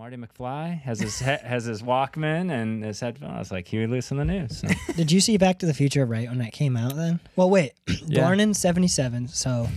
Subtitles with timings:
[0.00, 3.32] Marty McFly has his he- has his Walkman and his headphones.
[3.34, 4.60] I was like, Huey Lewis in the news.
[4.60, 7.20] So, Did you see Back to the Future right when that came out then?
[7.36, 7.72] Well, wait.
[8.06, 8.22] Yeah.
[8.22, 9.68] Born in 77, so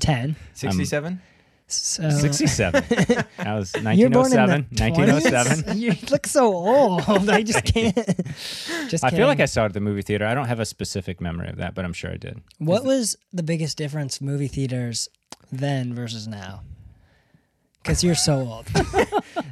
[0.00, 0.34] 10.
[0.54, 1.22] 67?
[1.68, 2.82] So 67.
[2.88, 4.66] That was You're born in 1907.
[4.72, 5.64] the 1907.
[5.76, 5.78] 20s?
[5.78, 7.30] You look so old.
[7.30, 7.94] I just can't.
[8.90, 10.26] Just I feel like I saw it at the movie theater.
[10.26, 12.40] I don't have a specific memory of that, but I'm sure I did.
[12.58, 15.08] What was the biggest difference movie theaters
[15.52, 16.62] then versus now?
[17.82, 18.66] Because you're so old.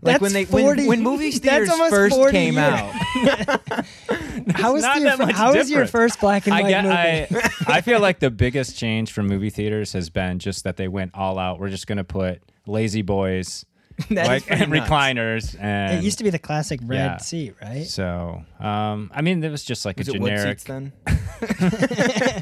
[0.03, 2.65] Like when they That's when, 40 when movie that's theaters almost first 40 came years.
[2.66, 2.93] out.
[4.55, 7.30] How was your that fir- much how was your first black and I, white get,
[7.30, 7.45] movie?
[7.66, 10.88] I, I feel like the biggest change from movie theaters has been just that they
[10.88, 11.59] went all out.
[11.59, 13.65] We're just going to put La-Z-Boys
[14.11, 14.88] That is like, pretty and nuts.
[14.91, 15.57] recliners.
[15.61, 17.16] And it used to be the classic red Yeah.
[17.19, 17.84] seat, right?
[17.87, 20.59] So, um, I mean, it was just like Was a it wood generic.
[20.61, 20.93] seats then?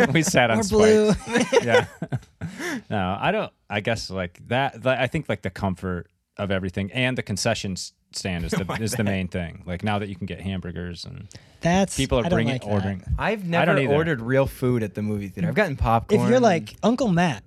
[0.12, 1.12] we sat on Or blue.
[1.62, 1.86] yeah.
[2.90, 3.52] no, I don't.
[3.70, 4.84] I guess like that.
[4.84, 7.76] like, I think like the comfort of everything and the concession
[8.12, 9.62] stand is the is the main thing.
[9.66, 11.28] Like now that you can get hamburgers and
[11.62, 12.70] That's people are bringing like that.
[12.70, 13.02] ordering.
[13.18, 15.48] I've never ordered real food at the movie theater.
[15.48, 16.20] I've gotten popcorn.
[16.22, 17.42] If you're like Uncle Matt,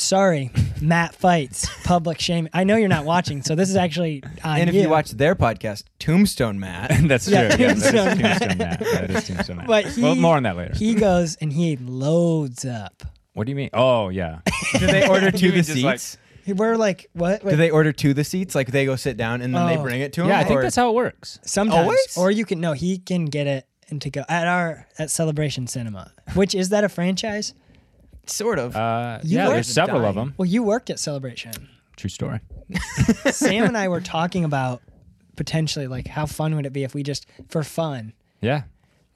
[0.00, 2.48] sorry, Matt fights public shame.
[2.52, 5.34] I know you're not watching, so this is actually on and if you watch their
[5.34, 7.34] podcast, Tombstone Matt, That's true.
[7.34, 8.78] Yeah, Yeah, that is Tombstone Tombstone Matt.
[8.80, 9.66] That is Tombstone Matt.
[9.68, 10.74] But he, well, more on that later.
[10.74, 13.02] He goes and he loads up.
[13.34, 13.70] what do you mean?
[13.72, 14.40] Oh, yeah.
[14.78, 16.18] do they order to the mean like- seats?
[16.46, 17.44] We're like, what?
[17.46, 18.54] do they order to the seats?
[18.54, 19.82] Like they go sit down and then they Oh.
[19.82, 20.30] bring it to them?
[20.30, 21.38] Yeah, I think or- that's how it works.
[21.44, 22.16] Sometimes, Always?
[22.16, 25.66] or you can no, he can get it and to go at our at Celebration
[25.66, 26.12] Cinema.
[26.34, 27.52] Which is that a franchise?
[28.30, 28.74] Sort of.
[28.76, 30.34] Uh, You yeah, work- there's several of them.
[30.36, 31.52] Well, you worked at Celebration.
[31.96, 32.40] True story.
[33.30, 34.82] Sam and I were talking about
[35.36, 38.12] potentially like how fun would it be if we just for fun.
[38.40, 38.62] Yeah,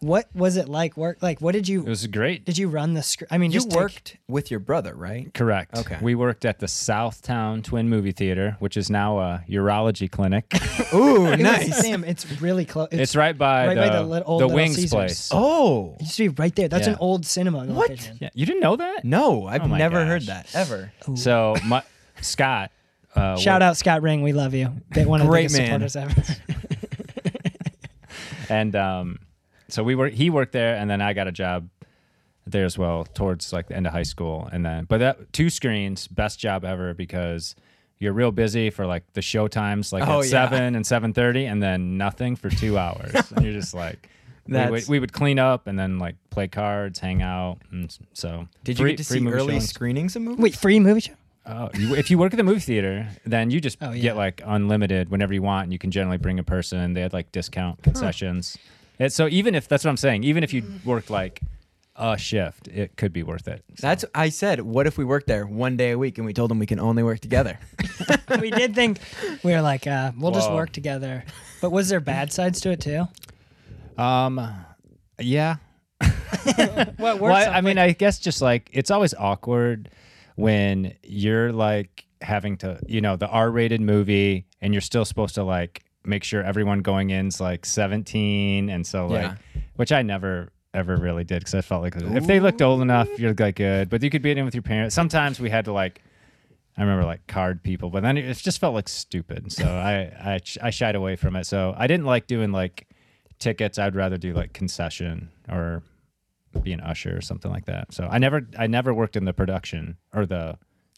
[0.02, 1.18] What was it like work?
[1.22, 2.44] Like, what did you it was great.
[2.44, 3.32] did you run the script?
[3.32, 5.32] I mean, you just take- worked with your brother, right?
[5.32, 5.78] Correct.
[5.78, 5.96] Okay.
[6.02, 10.52] We worked at the Southtown Twin Movie Theater, which is now a urology clinic.
[10.92, 11.80] Ooh, It was- nice.
[11.80, 12.88] Sam, it's really close.
[12.90, 14.90] it's right by right the, by the lit- old the Little Wings Caesars.
[14.90, 15.28] place.
[15.32, 15.94] Oh.
[16.00, 16.66] It used to be right there.
[16.66, 16.94] That's Yeah.
[16.94, 17.90] an old cinema What?
[17.90, 18.18] location.
[18.20, 19.04] Yeah, you didn't know that?
[19.04, 20.08] No, I've Oh never gosh.
[20.08, 20.92] heard that ever.
[21.14, 21.84] So my,
[22.20, 22.72] Scott.
[23.14, 24.72] Uh, Shout worked- out Scott Ring, we love you.
[24.92, 25.88] Bit one of Great the biggest man.
[25.88, 26.36] supporters ever.
[28.48, 29.18] and um,
[29.72, 30.08] so we were.
[30.08, 31.68] He worked there, and then I got a job
[32.46, 35.48] there as well towards like the end of high school, and then but that two
[35.50, 37.54] screens, best job ever because
[37.98, 40.30] you're real busy for like the show times, like Oh, at yeah.
[40.30, 44.08] seven and seven thirty, and then nothing for two hours, and you're just like.
[44.48, 48.48] We would, we would clean up and then like play cards, hang out, and so.
[48.64, 49.68] Did you get to see movie early showings.
[49.68, 50.42] screenings of movies?
[50.42, 51.12] Wait, free movie show?
[51.46, 54.02] Oh, you, if you work at the movie theater, then you just Oh, yeah.
[54.02, 56.92] get like unlimited whenever you want, and you can generally bring a person.
[56.92, 58.58] They had like discount concessions.
[59.02, 61.40] And so even if that's what I'm saying, even if you worked like
[61.96, 63.64] a shift, it could be worth it.
[63.74, 64.60] So- That's I said.
[64.60, 66.78] What if we worked there one day a week and we told them we can
[66.78, 67.58] only work together?
[68.40, 69.00] we did think
[69.42, 71.24] we were like, uh, we'll just work together.
[71.60, 73.08] But was there bad sides to it too?
[73.98, 74.54] um,
[75.18, 75.56] yeah.
[76.96, 79.90] What Well, I, I mean, I guess just like it's always awkward
[80.36, 85.42] when you're like having to, you know, the R-rated movie, and you're still supposed to
[85.42, 89.34] like make sure everyone going in's like 17, and so like, Yeah.
[89.76, 93.08] which I never ever really did because I felt like if they looked old enough,
[93.18, 94.94] you're like good, but you could be in with your parents.
[94.94, 96.00] Sometimes we had to like.
[96.74, 99.52] I remember like card people, but then it just felt like stupid.
[99.52, 101.44] So I, I I shied away from it.
[101.44, 102.86] So I didn't like doing like
[103.38, 103.78] tickets.
[103.78, 105.82] I'd rather do like concession or
[106.62, 107.92] be an usher or something like that.
[107.92, 110.56] So I never I never worked in the production or the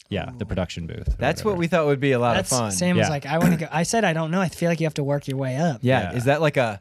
[0.09, 1.07] yeah the production booth.
[1.09, 2.71] or That's what we thought would be a lot That's of fun.
[2.71, 3.09] Sam was Yeah.
[3.09, 3.67] like, I want to go.
[3.71, 4.41] I said, I don't know.
[4.41, 5.79] I feel like you have to work your way up.
[5.81, 6.11] Yeah.
[6.11, 6.17] Yeah.
[6.17, 6.79] Is that like a?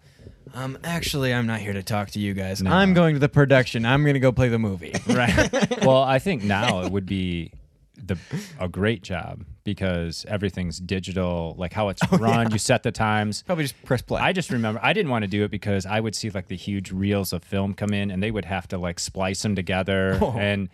[0.53, 2.63] Um, actually, I'm not here to talk to you guys.
[2.63, 2.71] No.
[2.71, 3.85] I'm going to the production.
[3.85, 4.95] I'm going to go play the movie.
[5.09, 5.85] right.
[5.85, 7.53] well, I think now it would be
[7.97, 8.17] the
[8.61, 11.55] a great job because everything's digital.
[11.59, 13.43] Like how it's Oh, run, you set the times.
[13.43, 14.21] Probably just press play.
[14.21, 16.57] I just remember I didn't want to do it because I would see like the
[16.57, 20.19] huge reels of film come in and they would have to like splice them together
[20.23, 20.37] Oh.
[20.39, 20.69] and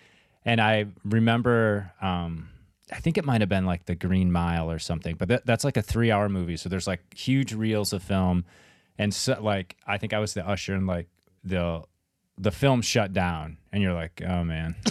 [0.45, 2.49] and I remember um
[2.93, 5.63] I think it might have been like the Green Mile or something, but that, that's
[5.65, 6.57] like a three hour movie.
[6.57, 8.45] So there's like huge reels of film.
[8.99, 11.07] And so like I think I was the usher and like
[11.45, 11.83] the
[12.37, 14.75] the film shut down and you're like, oh man.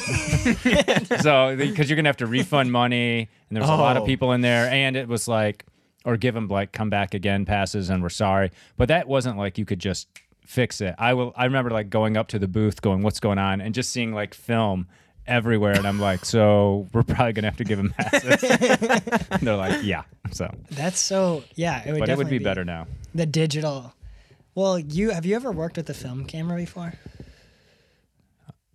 [1.22, 4.06] so because you're gonna have to refund money and there was a lot of Oh.
[4.06, 5.66] people in there and it was like
[6.06, 8.52] or give them like come back again passes and we're sorry.
[8.78, 10.08] But that wasn't like you could just
[10.46, 10.96] fix it.
[10.98, 13.62] I will I remember like going up to the booth going, What's going on?
[13.62, 14.88] and just seeing like film
[15.30, 18.44] everywhere and I'm like, So we're probably gonna have to give him passes.
[18.44, 20.04] and they're like, Yeah.
[20.32, 21.44] So That's so.
[21.56, 22.00] Yeah, it would.
[22.00, 22.88] but it would definitely be better now.
[23.16, 23.94] The digital.
[24.56, 26.94] Well, you have you ever worked with a film camera before?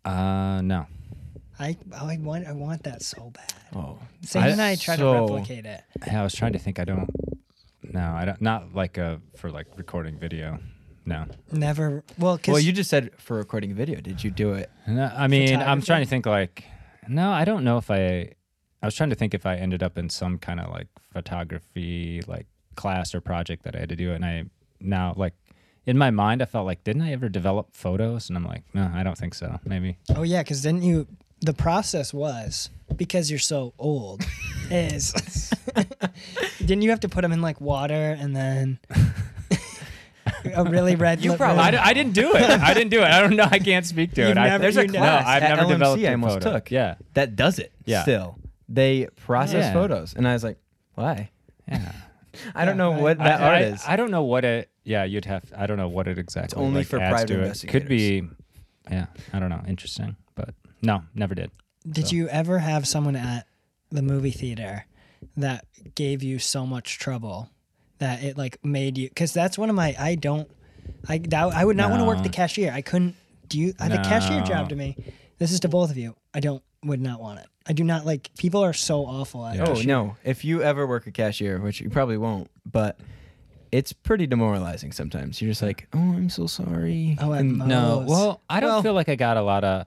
[0.05, 0.87] Uh no.
[1.59, 3.53] I I want I want that so bad.
[3.75, 5.83] oh, Sam I- and I tried so- to replicate it.
[6.07, 7.09] Yeah, I was trying to think I don't
[7.83, 8.41] No, I don't.
[8.41, 10.59] Not like a for like recording video.
[11.07, 11.27] No.
[11.53, 12.03] Never.
[12.19, 14.01] Well, cause Well, you just said for recording a video.
[14.01, 14.71] Did you do it?
[14.87, 16.65] No, I mean, I'm trying to think like,
[17.09, 18.33] no, I don't know if I,
[18.83, 22.23] I was trying to think if I ended up in some kind of like photography
[22.27, 24.13] like class or project that I had to do.
[24.13, 24.45] And I
[24.81, 25.35] now like
[25.87, 28.31] in my mind, I felt like, didn't I ever develop photos?
[28.31, 29.61] And I'm like, no, I don't think so.
[29.67, 29.99] Maybe.
[30.17, 31.07] oh yeah, because didn't you.
[31.41, 34.25] The process was because you're so old.
[34.71, 35.13] is
[36.59, 38.79] didn't you have to put them in like water and then
[40.55, 41.25] a really red?
[41.25, 42.43] You probably- I, red- didn't do it.
[42.43, 43.05] I didn't do it.
[43.05, 43.49] I don't know.
[43.51, 44.39] I can't speak to You've it.
[44.39, 46.35] I, never- There's a never- class No, I've at never LMC developed I a almost
[46.43, 46.53] photo.
[46.53, 46.71] took.
[46.71, 46.95] Yeah.
[47.15, 47.73] That does it.
[47.85, 48.03] Yeah.
[48.03, 48.39] Still,
[48.69, 49.73] they process Yeah.
[49.73, 50.59] photos, and I was like,
[50.95, 51.31] why?
[51.69, 51.93] Yeah.
[52.55, 53.01] I don't know right.
[53.03, 53.83] what that I, art I- is.
[53.87, 54.71] I don't know what it.
[54.85, 55.45] Yeah, you'd have.
[55.57, 56.47] I don't know what it exactly.
[56.47, 57.71] It's only like, for adds private to it.
[57.71, 58.23] Could be.
[58.91, 59.63] Yeah, I don't know.
[59.67, 61.51] Interesting, but no, never did.
[61.89, 63.47] Did So- you ever have someone at
[63.91, 64.85] the movie theater
[65.39, 65.65] that
[65.95, 67.49] gave you so much trouble
[67.99, 69.09] that it like made you?
[69.09, 69.95] Because that's one of my.
[69.99, 70.51] I don't.
[71.09, 72.73] I that, I would not want to work the cashier.
[72.73, 73.17] I couldn't.
[73.49, 73.75] Do you?
[73.79, 74.97] uh, The cashier job to me.
[75.39, 76.15] This is to both of you.
[76.33, 76.63] I don't.
[76.85, 77.47] Would not want it.
[77.67, 78.31] I do not like.
[78.37, 79.57] People are so awful at.
[79.57, 79.65] Yeah.
[79.69, 80.17] Oh no!
[80.23, 82.99] If you ever work a cashier, which you probably won't, but
[83.73, 85.41] it's pretty demoralizing sometimes.
[85.41, 87.17] You're just like, oh, I'm so sorry.
[87.21, 89.87] Oh, And- No, well, I don't Well- feel like I got a lot of.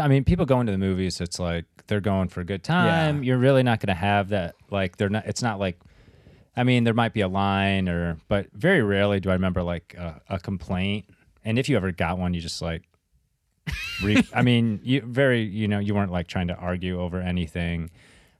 [0.00, 1.20] I mean, people going to the movies.
[1.22, 3.16] It's like they're going for a good time.
[3.16, 3.22] Yeah.
[3.28, 4.54] You're really not going to have that.
[4.70, 5.26] Like they're not.
[5.26, 5.78] It's not like.
[6.56, 9.94] I mean, there might be a line or, but very rarely do I remember like
[9.96, 11.06] a, a complaint.
[11.44, 12.82] And if you ever got one, you just like.
[14.02, 15.42] Re- I mean, you very.
[15.42, 17.90] You know, you weren't like trying to argue over anything.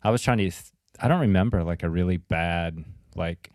[0.02, 0.44] I was trying to.
[0.50, 2.84] th- I don't remember like a really bad
[3.14, 3.50] like.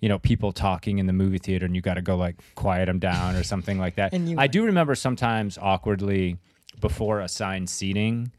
[0.00, 2.86] You know, people talking in the movie theater, and you got to go like quiet
[2.86, 4.12] them down or something like that.
[4.14, 6.38] And you I do remember sometimes awkwardly
[6.80, 8.32] before assigned seating.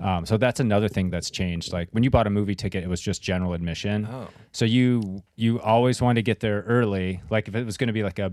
[0.00, 1.72] Um, so that's another thing that's changed.
[1.72, 4.06] Like when you bought a movie ticket, it was just general admission.
[4.10, 4.28] Oh.
[4.52, 7.20] So you you always wanted to get there early.
[7.30, 8.32] Like if it was going to be like a,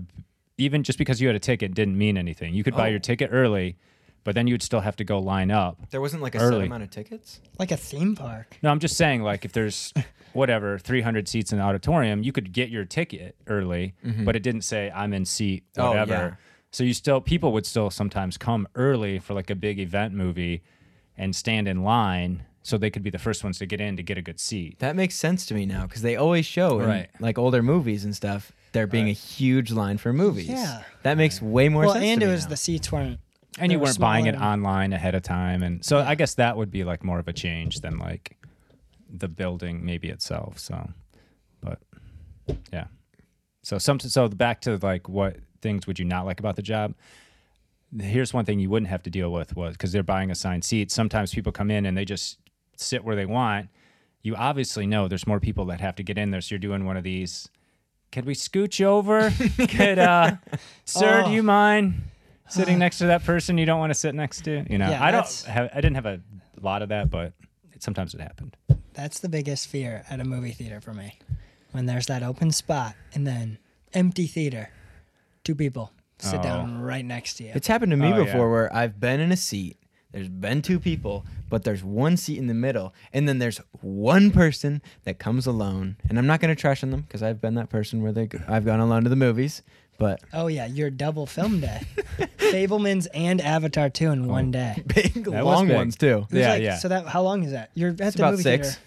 [0.56, 2.54] even just because you had a ticket didn't mean anything.
[2.54, 2.90] You could buy Oh.
[2.92, 3.76] your ticket early,
[4.24, 5.78] but then you'd still have to go line up.
[5.90, 6.60] There wasn't like a Early.
[6.60, 7.40] set amount of tickets.
[7.58, 8.56] Like a theme park.
[8.62, 9.92] No, I'm just saying like if there's
[10.32, 13.94] whatever 300 seats in the auditorium, you could get your ticket early,
[14.24, 16.12] but it didn't say I'm in seat Oh, whatever.
[16.12, 16.34] yeah.
[16.70, 20.62] So you still people would still sometimes come early for like a big event movie
[21.18, 24.02] and stand in line so they could be the first ones to get in to
[24.02, 24.78] get a good seat.
[24.78, 27.08] That makes sense to me now because they always show in Right.
[27.20, 30.48] like older movies and stuff there being a huge line for movies.
[30.48, 30.82] Yeah.
[31.02, 32.04] that makes way more well, sense.
[32.04, 32.50] and to it me was now.
[32.50, 33.18] the seats weren't.
[33.58, 34.52] And you were weren't buying it smaller.
[34.52, 37.32] online ahead of time and so I guess that would be like more of a
[37.32, 38.36] change than like
[39.10, 40.58] the building maybe itself.
[40.58, 40.90] So
[41.62, 41.80] but
[42.72, 42.84] yeah.
[43.62, 46.94] So some so back to like what things would you not like about the job?
[47.98, 50.92] Here's one thing you wouldn't have to deal with was because they're buying assigned seats.
[50.94, 52.38] Sometimes people come in and they just
[52.76, 53.68] sit where they want.
[54.22, 56.84] You obviously know there's more people that have to get in there, so you're doing
[56.84, 57.48] one of these.
[58.12, 59.30] Could we scooch over?
[59.68, 60.32] Could uh,
[60.84, 61.32] sir, do Oh.
[61.32, 62.02] you mind
[62.48, 64.64] sitting next to that person you don't want to sit next to?
[64.70, 65.44] You know, Yeah, I don't.
[65.48, 66.20] Have, I didn't have a
[66.60, 67.32] lot of that, but
[67.72, 68.56] it, sometimes it happened.
[68.92, 71.18] That's the biggest fear at a movie theater for me.
[71.72, 73.58] When there's that open spot and then
[73.94, 74.70] empty theater,
[75.44, 76.42] two people sit Oh.
[76.42, 77.52] down right next to you.
[77.54, 78.50] It's happened to me Oh, before yeah.
[78.52, 79.76] where I've been in a seat.
[80.12, 84.30] There's been two people, but there's one seat in the middle, and then there's one
[84.30, 85.96] person that comes alone.
[86.08, 88.40] And I'm not gonna trash on them because I've been that person where they go,
[88.48, 89.62] I've gone alone to the movies.
[89.98, 91.82] But oh yeah, your double film day,
[92.38, 94.52] Fabelmans and Avatar two in one oh.
[94.52, 94.82] day.
[94.86, 95.76] big That long big.
[95.76, 96.26] ones too.
[96.30, 96.76] It Yeah, like- yeah.
[96.78, 97.70] So that how long is that?
[97.74, 98.68] You're at It's the about movie six.
[98.68, 98.80] theater.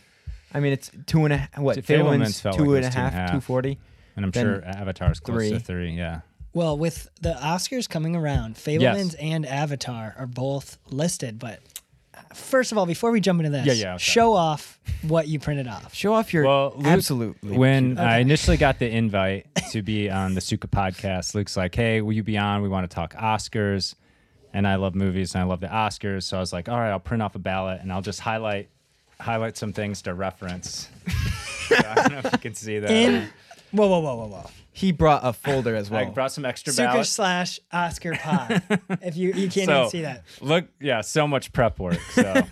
[0.53, 1.57] I mean, it's two and a half.
[1.59, 1.77] What?
[1.77, 3.31] Fabelman's Fabelman's two like and a was two and a half, half.
[3.31, 3.77] two forty.
[4.15, 5.49] And I'm Then sure Avatar's close three.
[5.51, 5.91] to three.
[5.91, 6.21] Yeah.
[6.53, 11.39] Well, with the Oscars coming around, Fabelmans and Avatar are both listed.
[11.39, 11.59] But
[12.13, 14.03] uh, first of all, before we jump into this, Yeah, yeah, okay.
[14.03, 15.93] show off what you printed off.
[15.93, 17.57] Show off your Well, Luke, absolutely.
[17.57, 22.01] When I initially got the invite to be on the Suka podcast, Luke's like, "Hey,
[22.01, 22.61] will you be on?
[22.61, 23.95] We want to talk Oscars."
[24.53, 26.89] And I love movies and I love the Oscars, so I was like, "All right,
[26.91, 28.67] I'll print off a ballot and I'll just highlight
[29.21, 30.89] highlight some things to reference."
[31.71, 32.91] So I don't know if you can see that.
[32.91, 33.29] In
[33.71, 34.49] whoa, whoa, whoa, whoa, whoa.
[34.73, 36.01] He brought a folder as well.
[36.01, 37.09] I brought some extra Suka ballots.
[37.09, 38.61] slash Oscar Pod.
[39.01, 40.23] if you you can't So even see that.
[40.41, 41.99] look, yeah, so much prep work.
[42.11, 42.43] So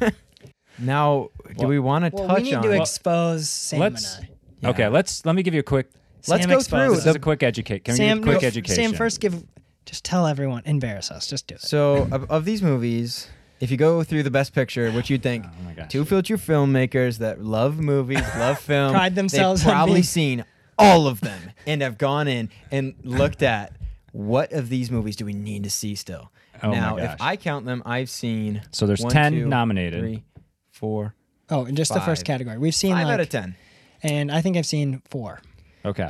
[0.79, 2.63] now, do Well- we want to Well, touch we need on?
[2.63, 4.29] to expose Sam let's and I.
[4.61, 4.69] Yeah.
[4.71, 5.89] okay, let's let me give you a quick.
[6.27, 6.69] Let's Sam go exposes.
[6.69, 7.85] through This the- is a quick educate.
[7.85, 8.75] Can Sam, we give a quick no, education?
[8.75, 9.43] Sam, first give.
[9.85, 10.61] Just tell everyone.
[10.65, 11.27] Embarrass us.
[11.27, 11.61] Just do it.
[11.61, 13.27] So, of, of these movies,
[13.59, 15.89] if you go through the best picture, which you'd think Oh my gosh.
[15.89, 20.45] two feature filmmakers that love movies, love film, Pride themselves on they've probably being- seen
[20.79, 23.73] all of them and have gone in and looked at
[24.11, 26.31] what of these movies do we need to see still.
[26.63, 27.13] Oh my now, gosh.
[27.15, 29.99] if I count them, I've seen So there's one, 10 two, nominated.
[30.01, 30.23] three,
[30.71, 31.13] four,
[31.51, 32.25] Oh, and just the first Five.
[32.25, 32.57] category.
[32.57, 33.55] We've seen five like, out of ten.
[34.03, 35.41] and I think I've seen four.
[35.85, 36.09] Okay.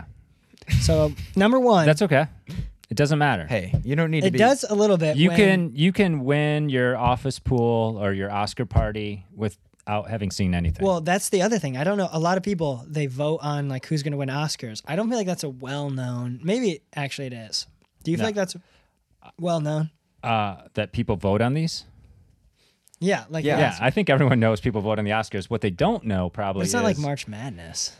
[0.81, 2.27] So number one, That's okay.
[2.89, 3.45] It doesn't matter.
[3.47, 4.37] Hey, you don't need to it be.
[4.39, 5.15] does a little bit.
[5.17, 9.25] you when- can you can win your office pool or your Oscar party
[9.85, 10.85] without having seen anything.
[10.85, 11.77] Well, that's the other thing.
[11.77, 12.09] I don't know.
[12.11, 14.81] A lot of people they vote on like who's going to win Oscars.
[14.85, 16.39] I don't feel like that's a well known.
[16.43, 17.67] Maybe actually it is.
[18.03, 18.27] Do you feel No.
[18.27, 18.55] like that's
[19.39, 19.89] well known?
[20.23, 21.85] uh, that people vote on these.
[22.99, 23.59] Yeah, like Yeah.
[23.59, 25.49] Yeah, I think everyone knows people vote on the Oscars.
[25.49, 27.93] What they don't know probably It's not like is- March Madness.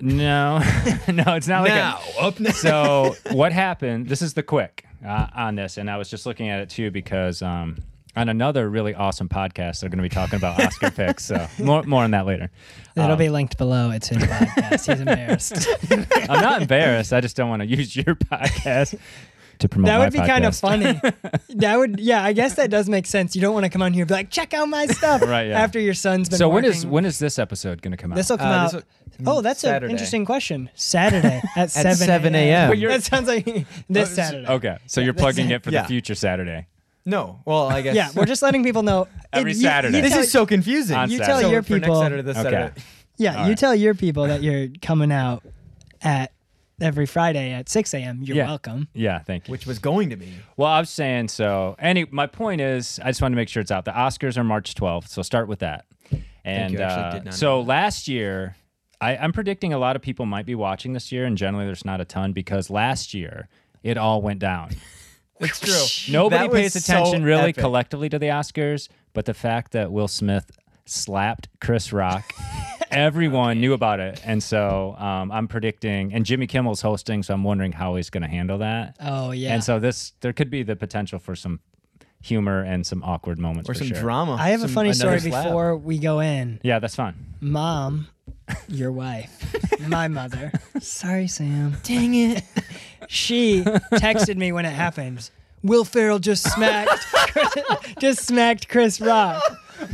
[0.00, 0.58] No,
[1.08, 2.50] no, it's not like a, now up now.
[2.50, 6.50] so what happened this is the quick uh, on this and i was just looking
[6.50, 7.78] at it too because um,
[8.16, 11.82] on another really awesome podcast they're going to be talking about oscar picks so more,
[11.84, 12.50] more on that later
[12.96, 13.90] It'll Um, be linked below.
[13.92, 14.86] It's his podcast.
[14.90, 15.68] He's embarrassed.
[16.28, 18.98] i'm not embarrassed i just don't want to use your podcast
[19.60, 20.98] to promote that my would be kind of funny.
[21.50, 23.36] that would, yeah, I guess that does make sense.
[23.36, 25.48] You don't want to come on here and be like, check out my stuff Right,
[25.48, 25.60] yeah.
[25.60, 26.38] after your son's been.
[26.38, 26.90] so when is working.
[26.92, 28.72] when is this episode going to come out this will come Uh, out?
[28.72, 28.82] this
[29.26, 30.70] oh, that's an interesting question.
[30.74, 32.70] Saturday at, 7 7 a.m.
[32.70, 34.48] But you're- That sounds like this Saturday.
[34.48, 35.56] okay so you're plugging it.
[35.56, 35.82] it for Yeah.
[35.82, 36.66] the future saturday
[37.10, 37.94] No, well, I guess.
[37.94, 39.08] Yeah, we're just letting people know.
[39.32, 39.96] Every It- you- Saturday.
[39.98, 40.96] You This tell, is so confusing.
[40.96, 41.32] On you Saturday.
[41.32, 42.00] tell So your for next people.
[42.00, 42.50] Saturday, this Okay.
[42.50, 42.82] Saturday.
[43.18, 43.58] Yeah, All you right.
[43.58, 45.42] tell your people that you're coming out
[46.02, 46.32] at
[46.80, 48.20] every Friday at 6 a.m.
[48.22, 48.46] You're Yeah.
[48.46, 48.88] welcome.
[48.94, 50.32] yeah thank you which was going to be.
[50.56, 51.76] Well, I was saying so.
[51.78, 53.84] Any, my point is, I just want to make sure it's out.
[53.84, 55.84] The Oscars are March 12th, so start with that.
[56.44, 56.78] And you.
[56.80, 58.56] I actually uh, did not so last year,
[59.02, 61.84] I, I'm predicting a lot of people might be watching this year, and generally there's
[61.84, 63.48] not a ton because last year
[63.82, 64.70] it all went down.
[65.40, 66.12] It's true.
[66.12, 67.56] Nobody That pays attention so really epic.
[67.56, 70.50] collectively to the Oscars, but the fact that Will Smith
[70.86, 72.24] slapped Chris Rock,
[72.90, 76.12] everyone knew about it, and so um, I'm predicting.
[76.12, 78.96] And Jimmy Kimmel's hosting, so I'm wondering how he's going to handle that.
[79.00, 79.54] Oh, yeah.
[79.54, 81.60] And so this there could be the potential for some
[82.22, 83.98] humor and some awkward moments Or for some sure.
[84.00, 84.34] drama.
[84.38, 85.44] I have a funny story another slap.
[85.44, 86.60] before we go in.
[86.62, 87.14] Yeah, that's fine.
[87.40, 88.08] Mom,
[88.68, 89.56] your wife,
[89.88, 90.52] my mother.
[90.80, 91.76] Sorry, Sam.
[91.82, 92.42] Dang it.
[93.12, 95.30] She texted me when it happened.
[95.64, 97.04] Will Ferrell just smacked,
[97.98, 99.42] just smacked Chris Rock.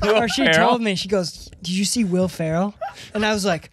[0.07, 0.69] or she Ferrell?
[0.69, 2.75] told me, she goes, "Did you see Will Ferrell?"
[3.15, 3.71] And I was like,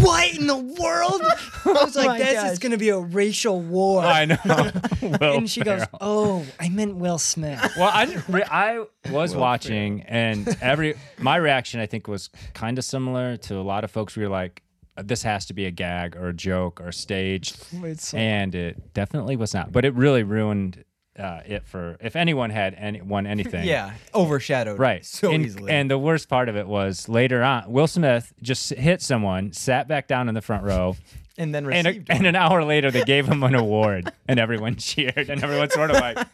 [0.00, 1.22] "What in the world?"
[1.66, 2.52] I was like, my "This gosh.
[2.52, 4.36] is gonna be a racial war." I know.
[5.20, 5.98] Will and she goes, Ferrell.
[6.00, 11.36] "Oh, I meant Will Smith." Well, I didn't re- I was watching, and every my
[11.36, 14.16] reaction I think was kind of similar to a lot of folks.
[14.16, 14.62] We were like,
[15.02, 17.64] "This has to be a gag or a joke or staged,"
[18.14, 19.72] and it definitely was not.
[19.72, 20.84] But it really ruined
[21.18, 23.64] uh, it for if anyone had any won anything.
[23.64, 24.78] Yeah, overshadowed.
[24.78, 25.04] Right.
[25.04, 25.72] So and, easily.
[25.72, 29.88] And the worst part of it was later on, Will Smith just hit someone, sat
[29.88, 30.96] back down in the front row,
[31.38, 34.38] and then and, a, received and an hour later they gave him an award, and
[34.38, 36.26] everyone cheered, and everyone's sort of like,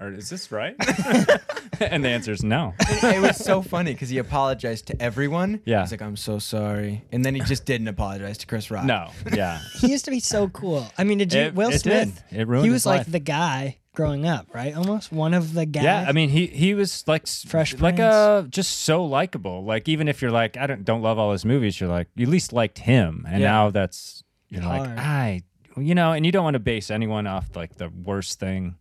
[0.00, 0.74] or, "Is this right?"
[1.80, 2.74] and the answer is no.
[2.80, 5.60] it was so funny because he apologized to everyone.
[5.64, 5.80] Yeah.
[5.82, 7.04] He's like, I'm so sorry.
[7.12, 8.84] And then he just didn't apologize to Chris Rock.
[8.84, 9.10] No.
[9.32, 9.60] Yeah.
[9.80, 10.86] He used to be so cool.
[10.98, 12.22] I mean, did you It- Will it Smith?
[12.30, 12.40] did.
[12.40, 13.12] It ruined He his was like life.
[13.12, 14.74] the guy growing up, right?
[14.76, 15.84] Almost one of the guys.
[15.84, 18.14] Yeah, I mean he he was like s- Fresh like Prince.
[18.14, 19.64] uh just so likable.
[19.64, 22.24] Like even if you're like I don't don't love all his movies, you're like you
[22.26, 23.24] at least liked him.
[23.28, 23.50] And Yeah.
[23.50, 24.98] now that's you're like Hard.
[24.98, 25.42] I
[25.78, 28.76] you know, and you don't want to base anyone off like the worst thing.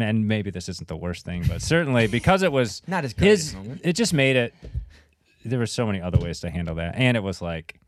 [0.00, 3.46] And maybe this isn't the worst thing, but certainly because it was Not as greatest
[3.48, 3.80] his moment.
[3.84, 4.54] it just made it
[5.44, 6.94] there were so many other ways to handle that.
[6.96, 7.80] And it was like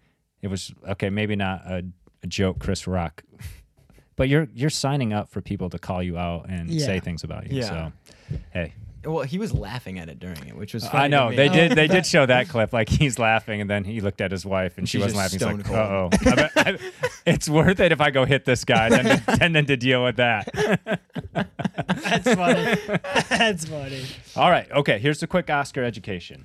[0.43, 1.85] it was okay, maybe not a,
[2.23, 3.23] a joke Chris Rock.
[4.17, 6.87] But you're you're signing up for people to call you out and Yeah.
[6.87, 7.59] say things about you.
[7.59, 7.69] Yeah.
[7.69, 7.93] So
[8.53, 8.73] hey.
[9.05, 11.05] Well, he was laughing at it during it, which was funny.
[11.05, 11.37] I to know me.
[11.37, 11.73] they did.
[11.73, 12.73] They did show that clip.
[12.73, 15.39] Like he's laughing, and then he looked at his wife, and she, She's wasn't laughing.
[15.39, 16.79] He's like, stone "Uh oh, I bet- I-
[17.25, 20.03] it's worth it if I go hit this guy, than to, and then to deal
[20.03, 20.49] with that."
[22.03, 22.77] that's funny.
[23.29, 24.03] that's funny.
[24.37, 24.99] All right, okay.
[24.99, 26.45] Here's the quick Oscar education.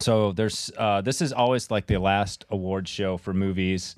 [0.00, 3.96] So there's uh, this is always like the last award show for movies,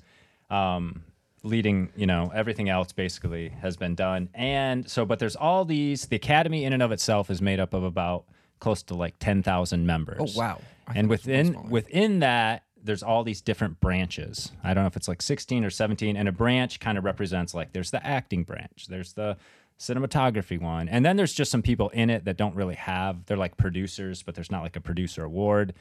[0.49, 1.03] um,
[1.43, 6.05] leading you know everything else basically has been done, and so but there's all these.
[6.05, 8.25] The Academy in and of itself is made up of about
[8.59, 10.35] close to like ten thousand members.
[10.35, 10.61] Oh, wow.
[10.87, 14.51] I And thought it was within within that, there's all these different branches.
[14.63, 17.53] I don't know if it's like 16 or 17, and a branch kind of represents
[17.53, 19.35] like there's the acting branch, there's the
[19.79, 23.25] cinematography one, and then there's just some people in it that don't really have.
[23.25, 25.73] They're like producers, but there's not like a producer award.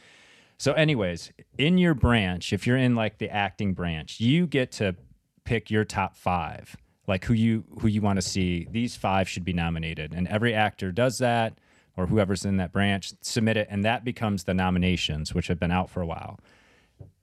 [0.59, 4.97] So, anyways, in your branch, if you're in like the acting branch, you get to
[5.45, 6.77] pick your top five,
[7.07, 8.67] like who you who you want to see.
[8.71, 11.59] These five should be nominated, and every actor does that,
[11.97, 15.73] or whoever's in that branch submit it, and that becomes the nominations, which have been
[15.73, 16.39] out for a while.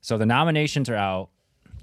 [0.01, 1.29] So the nominations are out,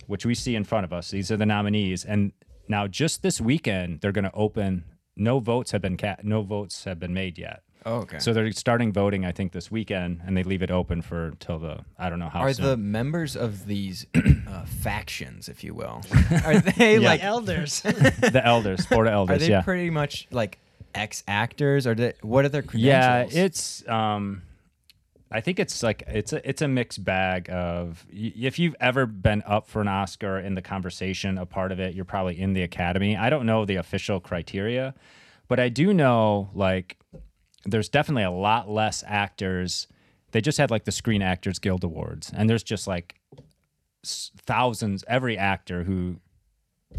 [0.06, 1.11] which we see in front of us.
[1.11, 2.32] These are the nominees, and
[2.71, 4.85] now just this weekend they're going to open.
[5.17, 7.62] No votes have been ca- no votes have been made yet.
[7.87, 8.19] Oh, okay.
[8.19, 11.59] So they're starting voting, I think, this weekend, and they leave it open for till
[11.59, 12.67] the I don't know how are soon.
[12.67, 16.03] the members of these uh, factions, if you will,
[16.45, 17.09] are they Yeah.
[17.09, 17.81] like elders.
[17.83, 19.37] the elders, board of elders.
[19.37, 19.62] are they yeah.
[19.62, 20.59] pretty much like
[20.95, 23.35] ex actors, or they, what are their credentials?
[23.35, 24.43] Yeah, it's um
[25.33, 29.43] I think it's like it's a it's a mixed bag of if you've ever been
[29.47, 32.63] up for an Oscar in the conversation, a part of it, you're probably in the
[32.63, 33.17] academy.
[33.17, 34.95] I don't know the official criteria,
[35.47, 36.99] but I do know like
[37.65, 39.87] there's definitely a lot less actors.
[40.33, 43.21] They just had like the Screen Actors Guild Awards, and there's just like
[44.05, 45.05] thousands.
[45.07, 46.17] Every actor who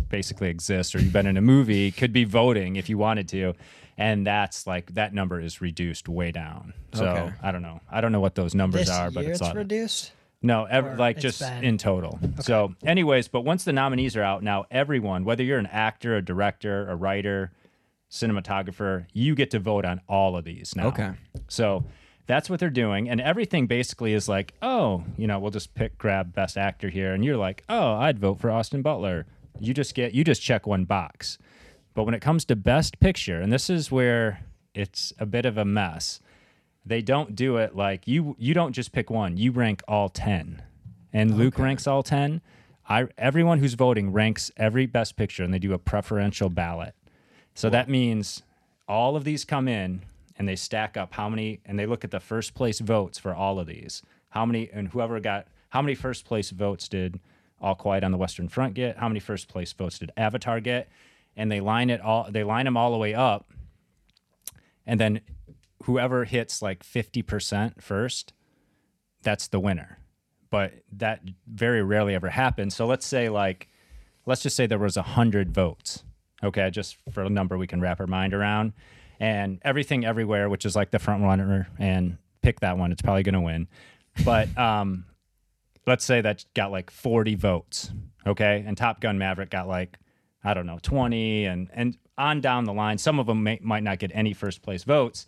[0.10, 3.54] basically exists or you've been in a movie could be voting if you wanted to
[3.98, 7.34] and that's like that number is reduced way down so Okay.
[7.42, 10.12] i don't know i don't know what those numbers this are but it's it's reduced.
[10.42, 10.68] no
[10.98, 15.44] like just in total so anyways but once the nominees are out now everyone whether
[15.44, 17.52] you're an actor a director a writer
[18.10, 21.12] cinematographer you get to vote on all of these now Okay.
[21.48, 21.84] so
[22.28, 23.10] that's what they're doing.
[23.10, 27.14] And everything basically is like, oh, you know, we'll just pick, grab best actor here.
[27.14, 29.26] And you're like, oh, I'd vote for Austin Butler.
[29.60, 31.38] You just get, you just check one box.
[31.94, 34.44] But when it comes to best picture, and this is where
[34.74, 36.20] it's a bit of a mess,
[36.86, 40.62] they don't do it like you, you don't just pick one, you rank all 10.
[41.14, 42.42] And Luke ranks all 10.
[42.88, 46.96] I, everyone who's voting ranks every best picture and they do a preferential ballot.
[47.54, 48.44] So that means
[48.88, 50.02] all of these come in
[50.38, 53.36] and they stack up how many, and they look at the first place votes for
[53.36, 54.02] all of these.
[54.30, 57.20] How many, and whoever got, how many first place votes did
[57.62, 58.98] All Quiet on the Western Front get?
[58.98, 60.90] How many first place votes did Avatar get?
[61.36, 63.52] And they line it all, they line them all the way up.
[64.86, 65.22] And then
[65.84, 68.34] whoever hits like 50% first,
[69.22, 70.00] that's the winner.
[70.50, 72.76] But that very rarely ever happens.
[72.76, 73.70] So let's say like,
[74.26, 76.04] let's just say there was hundred votes.
[76.44, 78.74] Okay, just for a number we can wrap our mind around,
[79.20, 82.92] and everything everywhere, which is like the front runner, and pick that one.
[82.92, 83.68] It's probably going to win.
[84.26, 85.06] But um,
[85.88, 87.92] let's say that got like forty votes.
[88.26, 89.98] Okay, and Top Gun Maverick got like
[90.44, 93.84] I don't know twenty, and and on down the line, some of them may, might
[93.84, 95.26] not get any first place votes.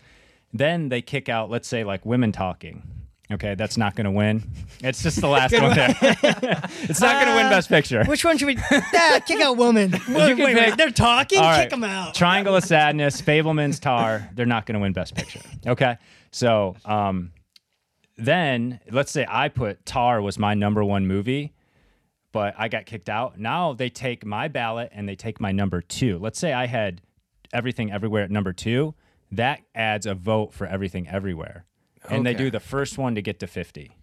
[0.54, 2.84] Then they kick out, let's say, like women talking.
[3.32, 4.44] Okay, that's not going to win.
[4.82, 5.96] It's just the last one there.
[6.02, 8.04] it's not going to win Uh, Best Picture.
[8.04, 8.58] Which one should we?
[8.70, 9.92] Ah, kick out woman.
[10.10, 11.40] Wait, wait, wait, They're talking.
[11.40, 12.14] All Kick them out.
[12.14, 14.30] Triangle of Sadness, Fabelman's Tar.
[14.36, 15.40] They're not going to win Best Picture.
[15.66, 15.98] Okay,
[16.32, 17.32] so um,
[18.18, 21.54] then let's say I put Tar was my number one movie,
[22.32, 23.40] but I got kicked out.
[23.40, 26.20] Now they take my ballot and they take my number two.
[26.20, 27.02] Let's say I had
[27.52, 28.94] everything everywhere at number two.
[29.32, 31.66] That adds a vote for everything everywhere,
[32.10, 33.98] and they do the first one to get to fifty,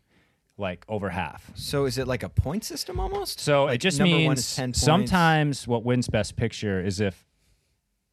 [0.58, 1.52] like over half.
[1.54, 3.38] So is it like a point system almost?
[3.38, 4.80] So Like it just number means one is 10 points.
[4.80, 7.24] sometimes what wins Best Picture is if,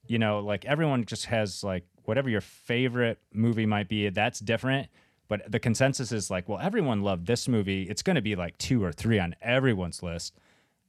[0.06, 4.90] you know, like everyone just has like whatever your favorite movie might be, that's different.
[5.28, 7.84] But the consensus is like, well, everyone loved this movie.
[7.84, 10.34] It's going to be like two or three on everyone's list.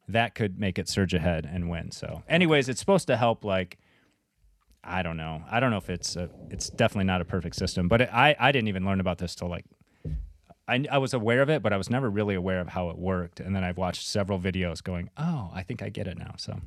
[0.07, 1.91] That could make it surge ahead and win.
[1.91, 3.45] So, anyways, it's supposed to help.
[3.45, 3.79] Like,
[4.83, 5.43] I don't know.
[5.51, 7.89] I don't know if it's a, it's definitely not a perfect system.
[7.89, 9.65] But it, I I didn't even learn about this till like
[10.69, 12.99] I, I was aware of it, but I was never really aware of how it
[12.99, 13.41] worked.
[13.41, 16.35] And then I've watched several videos going, oh, I think I get it now.
[16.37, 16.61] So,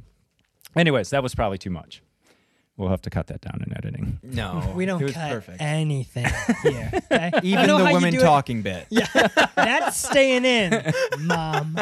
[0.75, 2.01] anyways, that was probably too much.
[2.77, 4.19] We'll have to cut that down in editing.
[4.23, 5.61] No, We don't it was cut perfect.
[5.61, 6.25] anything
[6.63, 6.89] here.
[7.11, 7.31] okay?
[7.43, 8.21] Even the women do it.
[8.21, 8.87] talking bit.
[8.89, 9.05] Yeah,
[9.55, 10.71] that's staying in,
[11.19, 11.75] mom.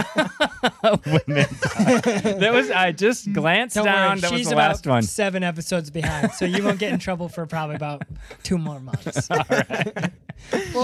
[0.83, 1.47] women.
[1.61, 3.33] that was, I just mm.
[3.35, 4.09] glanced Don't down.
[4.11, 5.03] worry, that was she's the about last one.
[5.03, 8.01] seven episodes behind, so you won't get in trouble for probably about
[8.43, 9.27] two more months.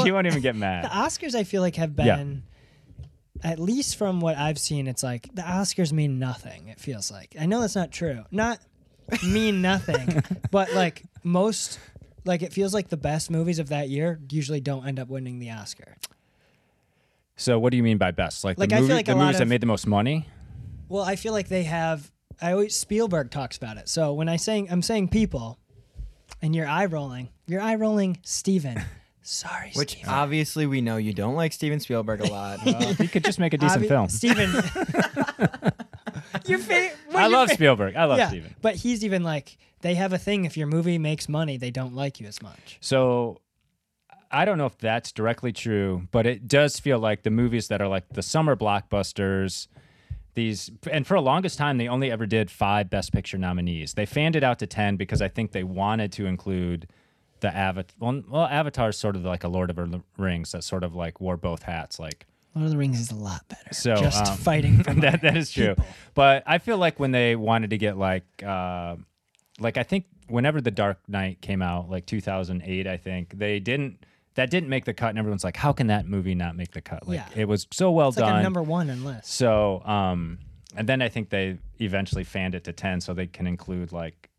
[0.03, 0.85] she won't even get mad.
[0.85, 1.09] The mad.
[1.09, 2.17] Oscars, I feel like, have Yeah.
[2.17, 2.43] been,
[3.43, 6.67] at least from what I've seen, it's like the Oscars mean nothing.
[6.67, 7.35] It feels like.
[7.39, 8.23] I know that's not true.
[8.31, 8.59] Not
[9.25, 11.79] mean nothing, but like most,
[12.25, 15.39] like it feels like the best movies of that year usually don't end up winning
[15.39, 15.95] the Oscar.
[17.37, 18.43] So, what do you mean by best?
[18.43, 19.67] Like, Like, the, I feel movie, like the a lot movies that of- made the
[19.67, 20.27] most money?
[20.87, 22.11] Well, I feel like they have.
[22.41, 23.89] I always Spielberg talks about it.
[23.89, 25.57] So when I saying I'm saying people,
[26.41, 28.81] and you're eye rolling, you're eye rolling, Steven.
[29.21, 30.09] Sorry, Which Steven.
[30.09, 32.59] obviously we know you don't like Steven Spielberg a lot.
[32.65, 34.07] Well, he could just make a decent Obvi- film.
[34.09, 34.53] Steven.
[36.47, 37.95] Your fa- what I love fa- Spielberg.
[37.95, 38.55] I love yeah, Steven.
[38.61, 40.45] but he's even like they have a thing.
[40.45, 42.77] If your movie makes money, they don't like you as much.
[42.81, 43.41] So
[44.31, 47.81] I don't know if that's directly true, but it does feel like the movies that
[47.81, 49.67] are like the summer blockbusters,
[50.33, 53.93] these and for the longest time they only ever did five best picture nominees.
[53.93, 56.87] They fanned it out to 10 because I think they wanted to include
[57.39, 57.95] the Avatar.
[57.99, 60.95] Well, well Avatar is sort of like a Lord of the Rings that sort of
[60.95, 63.73] like wore both hats like Lord of the Rings is a lot better.
[63.73, 65.69] So, just um, fighting for that that is true.
[65.75, 65.85] people.
[66.13, 68.95] But I feel like when they wanted to get like uh
[69.59, 74.05] like I think whenever The Dark Knight came out, like 2008, I think they didn't.
[74.35, 76.81] That didn't make the cut, and everyone's like, "How can that movie not make the
[76.81, 77.41] cut?" Like Yeah.
[77.41, 78.33] it was so well It's done.
[78.33, 79.31] like number one on list.
[79.31, 80.39] So, um,
[80.75, 84.29] and then I think they eventually fanned it to 10 so they can include like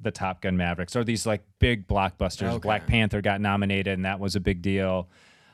[0.00, 2.48] the Top Gun Mavericks or these like big blockbusters.
[2.48, 2.58] Okay.
[2.58, 5.08] Black Panther got nominated and that was a big deal.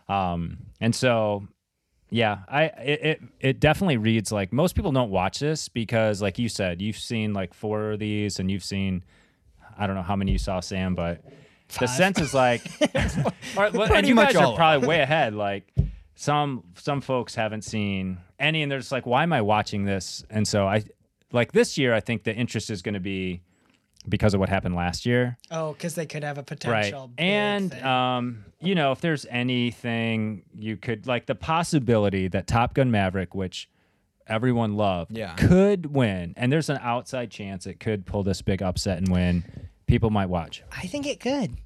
[0.09, 1.47] Um, and so,
[2.11, 6.39] yeah, I it, it it definitely reads like most people don't watch this because, like
[6.39, 9.05] you said, you've seen like four of these and you've seen
[9.79, 11.23] I don't know how many you saw, Sam, but
[11.79, 12.63] the sense is like,
[13.57, 15.35] or, well, and Pretty you much guys are probably way ahead.
[15.35, 15.73] Like
[16.15, 20.25] some some folks haven't seen any, and they're just like, why am I watching this?
[20.31, 20.85] And so I
[21.33, 21.95] like this year.
[21.95, 23.43] I think the interest is going to be
[24.09, 26.47] because of what happened last year, Oh, because they could have a right?
[26.47, 27.09] potential.
[27.09, 27.85] big And thing.
[27.85, 33.35] um, you know, if there's anything you could like, the possibility that Top Gun Maverick,
[33.35, 33.69] which
[34.27, 35.35] everyone loved, Yeah.
[35.35, 39.45] could win, and there's an outside chance it could pull this big upset and win.
[39.87, 40.63] People might watch.
[40.71, 41.57] I think it could.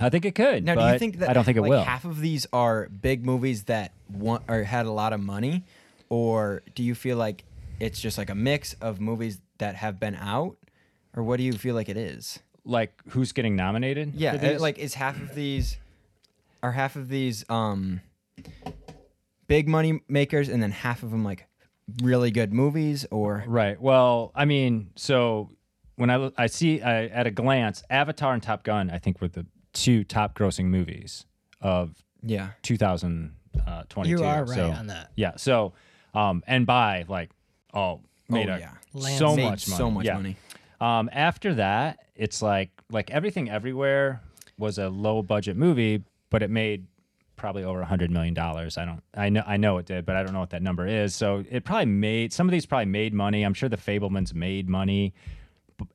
[0.00, 0.64] I think it could.
[0.64, 1.82] Now, do you think that I don't think it like, will.
[1.82, 5.64] Half of these are big movies that want or had a lot of money,
[6.08, 7.44] or do you feel like
[7.80, 10.56] it's just like a mix of movies that have been out,
[11.18, 12.38] or what do you feel like it is?
[12.64, 14.14] like who's getting nominated?
[14.14, 14.60] Yeah, for uh, these?
[14.60, 15.78] like is half of these,
[16.62, 18.02] are half of these um,
[19.46, 21.46] big money makers, and then half of them like
[22.02, 23.80] really good movies, or Right.
[23.80, 25.48] Well, I mean, so
[25.96, 29.20] when I look- I see I, at a glance, Avatar and Top Gun, I think
[29.22, 31.24] were the two top grossing movies
[31.62, 34.10] of yeah, 2022.
[34.10, 35.10] You are right So, on that.
[35.16, 35.36] Yeah.
[35.36, 35.72] So,
[36.14, 37.30] um, and by like,
[37.72, 39.78] oh, made oh yeah, Lands- so Made much money.
[39.78, 40.14] so much Yeah.
[40.14, 40.36] money.
[40.80, 44.22] Um, after that, it's like like everything everywhere
[44.58, 46.86] was a low budget movie, but it made
[47.36, 48.76] probably over a hundred million dollars.
[48.76, 50.86] I don't I know I know it did, but I don't know what that number
[50.86, 51.14] is.
[51.14, 53.42] So it probably made some of these probably made money.
[53.44, 55.14] I'm sure the Fabelmans made money.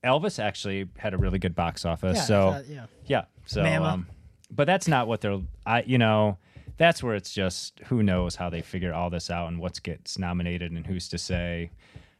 [0.03, 2.17] Elvis actually had a really good box office.
[2.17, 2.85] Yeah, so thought- yeah.
[3.05, 3.25] yeah.
[3.45, 4.07] So um,
[4.49, 6.37] but that's not what they're I you know,
[6.77, 10.17] that's where it's just who knows how they figure all this out and what gets
[10.17, 11.71] nominated and who's to say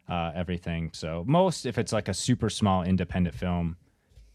[0.09, 0.91] uh, everything.
[0.93, 3.77] So most if it's like a super small independent film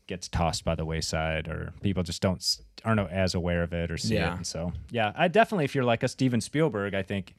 [0.06, 2.42] gets tossed by the wayside or people just don't
[2.84, 4.32] aren't as aware of it or see Yeah.
[4.32, 4.36] it.
[4.38, 7.34] And so yeah, I definitely if you're like a Steven Spielberg, I think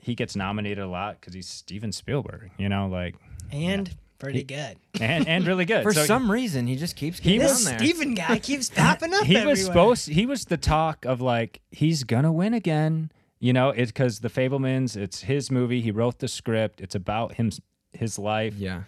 [0.00, 3.16] he gets nominated a lot because he's Steven Spielberg, you know, like
[3.50, 4.76] And pretty good.
[5.00, 5.82] and and really good.
[5.84, 7.78] For So some reason, he just keeps He getting This on there.
[7.80, 9.24] Steven guy keeps popping up.
[9.24, 13.10] he was supposed he was the talk of like he's gonna win again
[13.42, 17.34] you know it's because the fabelmans it's his movie he wrote the script it's about
[17.34, 17.50] him
[17.92, 18.84] his life yeah,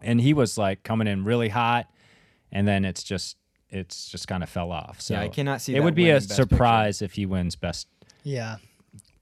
[0.00, 1.86] and he was like coming in really hot
[2.52, 3.36] and then it's just
[3.68, 5.72] it's just kind of fell off so yeah, I cannot see.
[5.74, 6.42] it that would be a Best Picture.
[6.42, 7.88] surprise if he wins best
[8.22, 8.56] Yeah.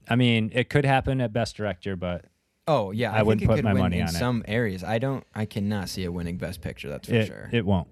[0.07, 2.25] i mean it could happen at best director but
[2.67, 4.19] Oh yeah, I I, wouldn't think it put my money in on it.
[4.19, 4.83] some areas.
[4.83, 5.23] I don't.
[5.33, 6.87] I cannot see it winning Best Picture.
[6.87, 7.49] That's for it, sure.
[7.51, 7.87] it won't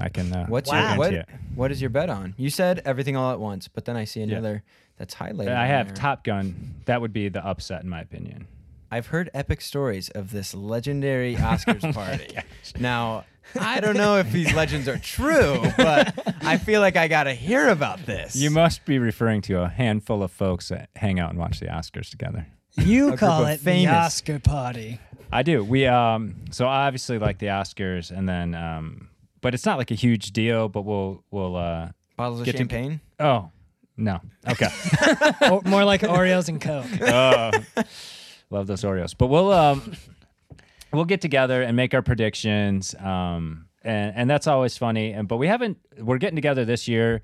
[0.00, 0.88] i can uh, What's Wow.
[0.88, 1.28] your what?
[1.54, 2.34] What is your bet on?
[2.36, 4.64] You said everything all at once, but then I see another
[4.96, 5.54] that's highlighted.
[5.54, 5.96] i have there.
[5.96, 8.46] top gun that would be the upset in my opinion
[8.88, 12.36] I've heard epic stories of this legendary Oscars Oh party.
[12.78, 13.24] Now,
[13.60, 17.34] I don't know if these legends are true, but I feel like I got to
[17.34, 18.36] hear about this.
[18.36, 21.66] You must be referring to a handful of folks that hang out and watch the
[21.66, 22.46] Oscars together.
[22.76, 25.00] You call it famous- the Oscar party.
[25.32, 25.64] I do.
[25.64, 29.08] We um so I obviously like the Oscars and then um
[29.40, 32.58] but it's not like a huge deal, but we'll we'll uh Bottles of Get to-
[32.58, 33.00] champagne.
[33.18, 33.50] oh
[33.96, 34.20] no.
[34.48, 34.68] Okay.
[35.50, 36.86] or, more like Oreos and Coke.
[37.02, 37.50] oh,
[38.50, 39.14] love those Oreos.
[39.16, 39.94] But we'll um
[40.92, 42.94] we'll get together and make our predictions.
[42.94, 45.12] Um and and that's always funny.
[45.12, 47.22] And but we haven't we're getting together this year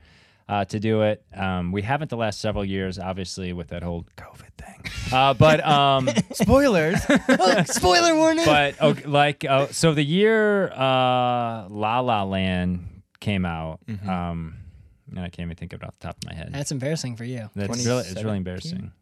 [0.48, 1.24] uh, to do it.
[1.34, 5.12] Um, we haven't the last several years, obviously, with that whole COVID thing.
[5.12, 7.00] Uh, but um, Spoilers.
[7.08, 8.44] Oh, spoiler warning.
[8.44, 14.56] but okay, like uh, so the year uh La La Land came out um
[15.16, 16.50] and I can't even think of it off the top of my head.
[16.52, 17.48] That's embarrassing for you.
[17.54, 18.92] That's really it's really embarrassing.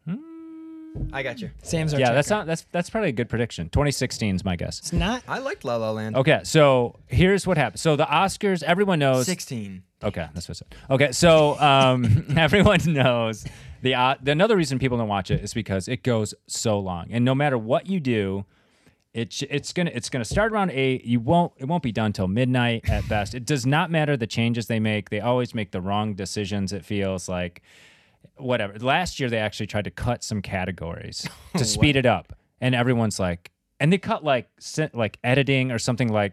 [1.12, 1.51] I got you.
[1.62, 2.38] Sam's our Yeah, that's checker.
[2.40, 3.68] not that's that's probably a good prediction.
[3.68, 4.81] 2016 is my guess.
[4.81, 5.23] It's not.
[5.29, 6.16] I liked La La Land.
[6.16, 7.79] Okay, so here's what happened.
[7.81, 9.27] So the Oscars, everyone knows.
[9.27, 9.85] 16.
[10.03, 10.75] Okay, that's what I said.
[10.90, 13.44] Okay, so um, everyone knows
[13.83, 17.07] the, uh, the another reason people don't watch it is because it goes so long,
[17.12, 18.44] and no matter what you do,
[19.12, 21.05] it's it's gonna it's gonna start around eight.
[21.05, 23.35] You won't it won't be done till midnight at best.
[23.35, 25.11] It does not matter the changes they make.
[25.11, 26.73] They always make the wrong decisions.
[26.73, 27.62] It feels like
[28.37, 28.79] whatever.
[28.79, 33.18] Last year they actually tried to cut some categories to speed it up, and everyone's
[33.18, 34.49] like, and they cut like
[34.92, 36.33] like editing or something like.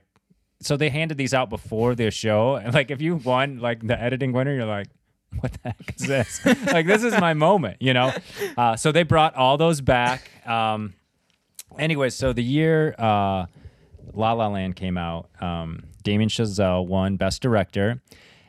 [0.60, 4.00] So they handed these out before the show, and like if you won like the
[4.00, 4.88] editing winner, you're like,
[5.40, 6.46] what the heck is this?
[6.68, 8.12] like this is my moment, you know.
[8.58, 10.30] Uh, so they brought all those back.
[10.48, 10.94] Um,
[11.78, 13.46] anyway, so the year uh,
[14.14, 18.02] La La Land came out, um, Damien Chazelle won Best Director,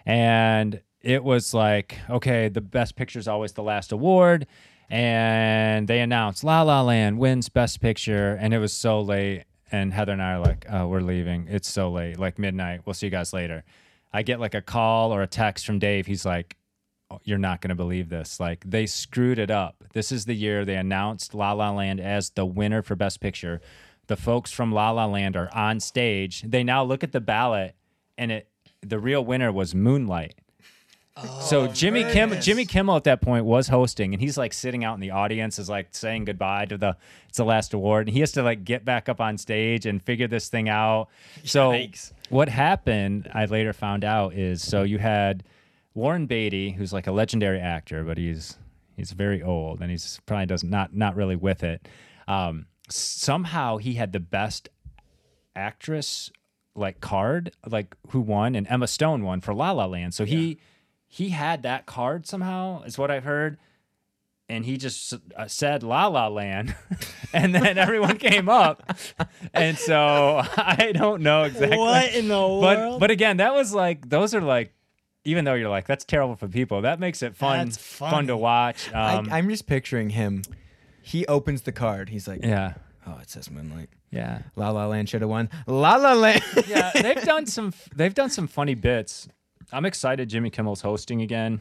[0.07, 4.47] and it was like, okay, the Best Picture is always the last award,
[4.91, 9.93] and they announced La La Land wins Best Picture, and it was so late, and
[9.93, 11.47] Heather and I are like, oh, we're leaving.
[11.49, 12.83] It's so late, like midnight.
[12.85, 13.65] We'll see you guys later.
[14.13, 16.07] I get like a call or a text from Dave.
[16.07, 16.57] He's like,
[17.25, 18.41] you're not going to believe this.
[18.41, 19.85] Like they screwed it up.
[19.93, 23.61] This is the year they announced La La Land as the winner for Best Picture.
[24.07, 26.43] The folks from La La Land are on stage.
[26.43, 27.75] They now look at the ballot,
[28.17, 28.49] and it
[28.81, 30.35] the real winner was Moonlight.
[31.17, 32.41] Oh, so Jimmy Kim.
[32.41, 35.59] Jimmy Kimmel at that point was hosting, and he's like sitting out in the audience,
[35.59, 36.97] is like saying goodbye to the
[37.29, 40.03] it's the last award, and he has to like get back up on stage and
[40.03, 41.09] figure this thing out.
[41.45, 42.13] So Yikes.
[42.29, 45.43] what happened, I later found out, is so you had
[45.99, 48.57] Warren Beatty, who's like a legendary actor, but he's
[48.97, 51.89] he's very old and he's probably doesn't not not really with it.
[52.29, 54.69] Um, somehow he had the best
[55.57, 56.31] actress
[56.77, 60.15] like card, like who won, and Emma Stone won for La La Land.
[60.15, 60.61] So he
[61.09, 63.59] he had that card somehow, is what I've heard.
[64.51, 66.75] And he just uh, said La La Land,
[67.35, 68.97] and then everyone came up,
[69.53, 72.63] and so I don't know exactly What in the world.
[72.63, 74.73] but but again, that was like those are like
[75.25, 78.37] even though you're like that's terrible for people, that makes it fun That's fun to
[78.37, 78.89] watch.
[78.93, 80.43] Um, I, I'm just picturing him.
[81.03, 82.09] He opens the card.
[82.11, 82.75] He's like, yeah,
[83.07, 83.89] "Oh, it says Moonlight.
[84.11, 85.49] yeah, La La Land should have won.
[85.67, 86.91] La La Land." yeah.
[86.95, 89.29] They've done some they've done some funny bits.
[89.73, 90.29] I'm excited.
[90.29, 91.61] Jimmy Kimmel's hosting again.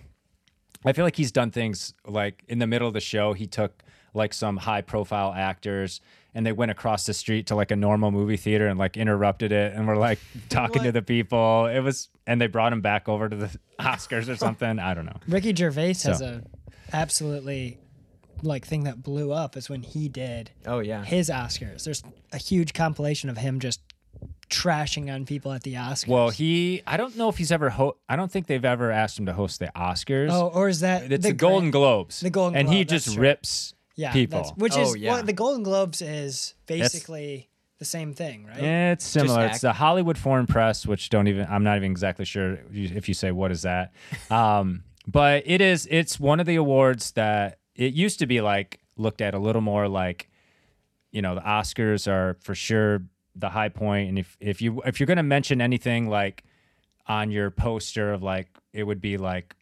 [0.86, 3.34] I feel like he's done things like in the middle of the show.
[3.34, 6.02] He took like some high profile actors
[6.34, 9.52] and they went across the street to like a normal movie theater and like interrupted
[9.52, 11.65] it and were like talking to the people.
[11.65, 14.77] It was and they brought him back over to the Oscars or something.
[14.77, 15.17] I don't know.
[15.27, 16.43] Ricky Gervais has a
[16.93, 17.77] absolutely
[18.43, 21.03] like thing that blew up is when he did oh yeah.
[21.03, 21.83] his Oscars.
[21.85, 23.81] There's a huge compilation of him just
[24.49, 26.07] trashing on people at the Oscars.
[26.07, 29.17] Well, he I don't know if he's ever ho- I don't think they've ever asked
[29.19, 30.29] him to host the Oscars.
[30.31, 32.19] oh, or is that it's the, Gra- Golden Globes.
[32.21, 33.23] the Golden and he just true.
[33.23, 34.39] rips yeah, people.
[34.39, 35.11] that's- which Oh, is yeah.
[35.11, 38.57] what the Golden Globes is basically the same thing, right?
[38.57, 39.45] It's similar.
[39.45, 41.47] It's the Hollywood Foreign Press, which don't even.
[41.49, 43.93] I'm not even exactly sure if you say what is that.
[44.31, 45.87] Um, but it is.
[45.89, 49.61] It's one of the awards that it used to be like looked at a little
[49.61, 50.29] more like,
[51.11, 53.03] you know, the Oscars are for sure
[53.35, 56.43] the high point, and if if you if you're gonna mention anything like
[57.05, 59.55] on your poster of like it would be like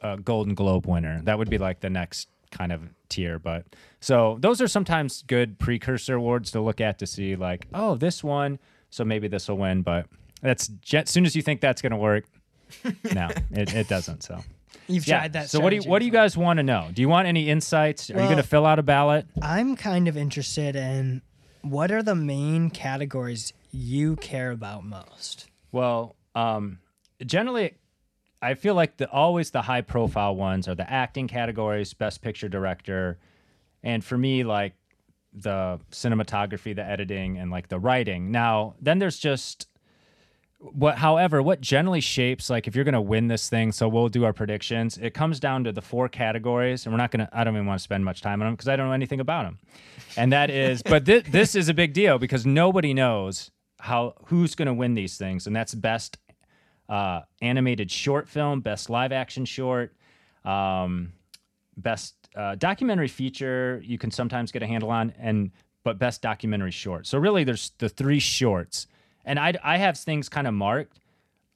[0.00, 1.20] a Golden Globe winner.
[1.22, 3.38] That would be like the next kind of tier.
[3.38, 3.66] But
[4.00, 8.22] so those are sometimes good precursor awards to look at to see like, oh, this
[8.24, 8.58] one,
[8.90, 9.82] so maybe this will win.
[9.82, 10.06] But
[10.42, 12.24] that's as soon as you think that's going to work,
[13.14, 14.22] no, it, it doesn't.
[14.22, 14.40] So
[14.90, 15.18] You've yeah.
[15.18, 15.50] tried that.
[15.50, 16.88] So what do you what do you guys want to know?
[16.92, 18.10] Do you want any insights?
[18.10, 19.26] Are you going to fill out a ballot?
[19.40, 21.22] I'm kind of interested in
[21.62, 25.46] what are the main categories you care about most?
[25.72, 26.78] Well, um,
[27.24, 27.74] generally,
[28.42, 32.48] I feel like the always the high profile ones are the acting categories, best picture
[32.48, 33.18] director,
[33.82, 34.74] and for me, like
[35.32, 38.30] the cinematography, the editing, and like the writing.
[38.30, 39.68] Now, then there's just
[40.60, 44.24] what however what generally shapes like if you're to win this thing so we'll do
[44.24, 47.54] our predictions it comes down to the four categories and we're not to i don't
[47.54, 49.58] even want to spend much time on them because i don't know anything about them
[50.18, 53.50] and that is but thi- this is a big deal because nobody knows
[53.80, 56.18] how who's to win these things and that's best
[56.90, 59.94] uh, animated short film best live action short
[60.44, 61.12] um,
[61.76, 65.50] best uh, documentary feature you can sometimes get a handle on and
[65.82, 67.06] but best documentary short.
[67.06, 68.86] So really there's the three shorts.
[69.24, 70.98] And i i have things kind of marked.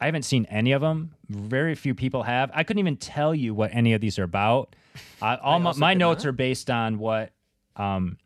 [0.01, 2.51] I haven't seen any of them very few people have.
[2.53, 4.77] I couldn't even tell you what any of these are about.
[5.23, 6.31] I, all my, my notes not.
[6.31, 7.33] are based on what
[7.77, 8.19] um,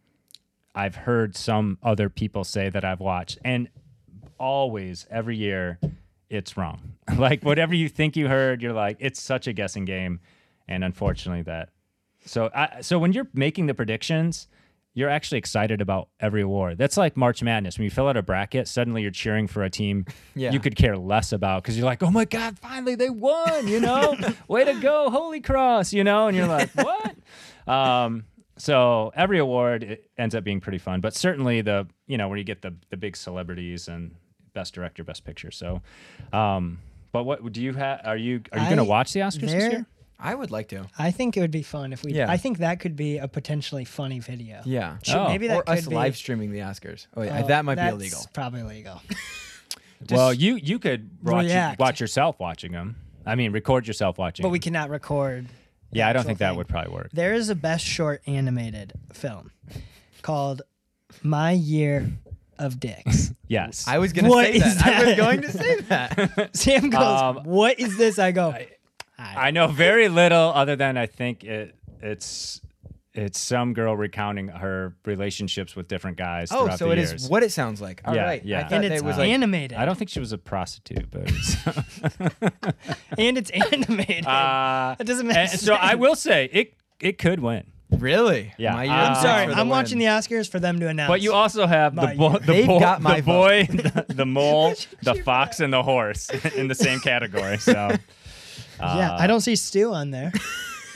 [0.74, 3.38] i've heard some other people say that i've watched.
[3.44, 3.68] And
[4.38, 5.78] always every year
[6.30, 6.94] it's wrong.
[7.16, 10.20] Like whatever you think you heard you're like it's such a guessing game.
[10.68, 11.70] And unfortunately that
[12.26, 14.46] so I, so when you're making the predictions
[14.94, 16.76] you're actually excited about every award.
[16.76, 17.78] That's like march madness.
[17.78, 20.52] When you fill out a bracket suddenly you're cheering for a team Yeah.
[20.52, 23.80] you could care less about because you're like oh my god finally they won you
[23.80, 24.14] know?
[24.48, 26.26] Way to go holy cross you know?
[26.28, 27.16] And you're like what?
[27.72, 28.24] Um
[28.58, 31.00] so every award it ends up being pretty fun.
[31.00, 34.14] But certainly the you know where you get the the big celebrities and
[34.58, 35.80] best director best picture so
[36.32, 36.78] um
[37.12, 39.72] but what do you have are you are you going to watch the oscars this
[39.72, 39.86] year
[40.20, 40.84] I would like to.
[40.98, 42.12] I think it would be fun if we.
[42.12, 42.28] Yeah.
[42.28, 44.62] I think that could be a potentially funny video.
[44.64, 44.96] Yeah.
[45.04, 45.28] Should- Oh.
[45.28, 47.06] maybe that or could us be live streaming the Oscars.
[47.16, 48.26] Oh yeah, Oh, that might be illegal.
[48.32, 49.00] Probably legal.
[50.10, 51.78] well you you could watch, React.
[51.78, 55.46] watch yourself watching them i mean record yourself watching but we cannot record.
[55.90, 58.92] yeah i don't actual think that would probably work There is a best short animated
[59.12, 59.50] film
[60.22, 60.62] called
[61.22, 62.12] My Year
[62.58, 63.32] of dicks.
[63.50, 63.88] Yes.
[63.88, 64.66] I was gonna What say that.
[64.76, 65.16] is I was that?
[65.16, 66.50] going to say that.
[66.54, 68.54] Sam goes, Um, "What is this?" I go,
[69.18, 72.60] I know very little other than I think it it's
[73.14, 76.52] it's some girl recounting her relationships with different guys.
[76.52, 77.12] oh, throughout so the it years.
[77.14, 78.02] is what it sounds like.
[78.04, 78.44] All right.
[78.44, 78.66] Yeah, yeah.
[78.66, 79.78] I thought and it it's was like animated.
[79.78, 81.22] I don't think she was a prostitute, but
[83.18, 84.26] and it's animated.
[84.26, 87.64] uh, that doesn't make and so I will say it it could win.
[87.90, 88.52] Really.
[88.58, 88.72] Yeah.
[88.72, 89.44] My I'm year I'm picks sorry.
[89.46, 89.68] for the I'm win.
[89.70, 91.08] watching the Oscars for them to announce.
[91.08, 94.04] But you also have the My bo- the, They've bo- got my the boy, the,
[94.14, 97.58] the mole, the fox, and the horse in the same category.
[97.58, 97.72] So
[98.80, 100.32] yeah, uh, I don't see Stu on there.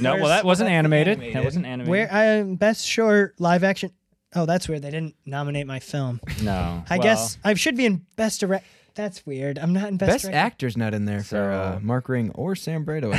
[0.01, 0.15] no.
[0.17, 1.35] Well, that wasn't that's animated.
[1.35, 1.91] That wasn't animated.
[1.91, 3.91] Where I best short live action.
[4.35, 4.81] Oh, that's weird.
[4.83, 6.19] They didn't nominate my film.
[6.43, 6.83] No.
[6.89, 8.65] I Well, guess I should be in best direct.
[8.95, 9.59] That's weird.
[9.59, 12.31] I'm not in best, Best direct- actor's not in there for So- uh, Mark Ring
[12.35, 13.13] or Sam Brado.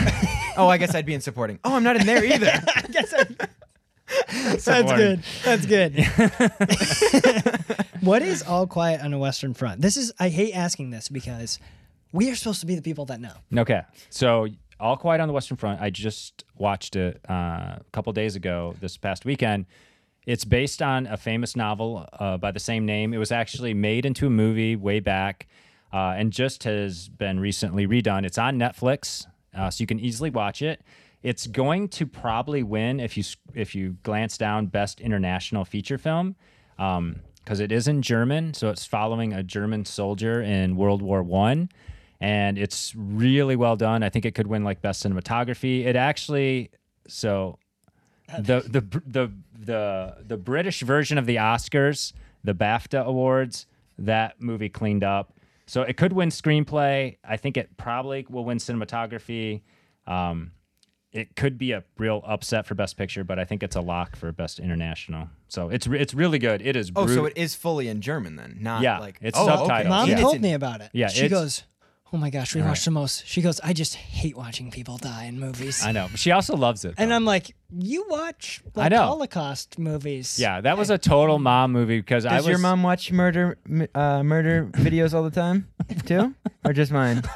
[0.58, 1.60] oh, I guess I'd be in supporting.
[1.64, 2.52] Oh, I'm not in there either.
[2.76, 3.26] I guess I,
[4.32, 5.24] that's good.
[5.44, 6.06] That's good.
[8.02, 9.82] what is all quiet on the Western Front?
[9.82, 10.14] This is.
[10.20, 11.60] I hate asking this because
[12.14, 13.34] we are supposed to be the people that know.
[13.58, 13.82] Okay.
[14.10, 14.48] So,
[14.80, 18.76] All Quiet on the Western Front, I just watched it uh, a couple days ago
[18.80, 19.66] this past weekend.
[20.26, 23.14] It's based on a famous novel uh, by the same name.
[23.14, 25.48] It was actually made into a movie way back
[25.92, 28.26] uh, and just has been recently redone.
[28.26, 30.82] It's on Netflix, uh, so you can easily watch it.
[31.24, 36.36] It's going to probably win if you if you glance down Best International Feature Film
[36.76, 41.70] because it is in German, so it's following a German soldier in World War One,
[42.20, 44.04] and it's really well done.
[44.04, 45.86] I think it could win like best cinematography.
[45.86, 46.72] It actually
[47.08, 47.58] so
[48.38, 53.66] the the the the the British version of the Oscars, the BAFTA awards,
[53.98, 55.34] that movie cleaned up.
[55.66, 57.18] So it could win screenplay.
[57.24, 59.62] I think it probably will win cinematography.
[60.06, 60.52] Um,
[61.14, 64.16] it could be a real upset for best picture, but I think it's a lock
[64.16, 65.30] for best international.
[65.48, 66.62] So it's re- it's really good.
[66.62, 66.92] It is.
[66.96, 69.80] Oh, so it is fully in German then, not Yeah, like it's oh, subtitled.
[69.82, 69.90] Okay.
[69.90, 70.20] Mom Yeah.
[70.20, 70.90] Told me about it.
[70.92, 71.64] Yeah, she goes,
[72.12, 74.98] "Oh my gosh, we All watched the most." She goes, "I just hate watching people
[74.98, 76.08] die in movies." I know.
[76.16, 76.96] She also loves it.
[76.98, 77.14] and.
[77.14, 79.04] I'm like, "You watch I like know.
[79.04, 82.82] Holocaust movies?" yeah, that was a total mom movie because I was Does your mom
[82.82, 83.58] watch murder
[83.94, 85.68] uh, murder videos all the time
[86.08, 86.34] too,
[86.66, 87.22] or just mine?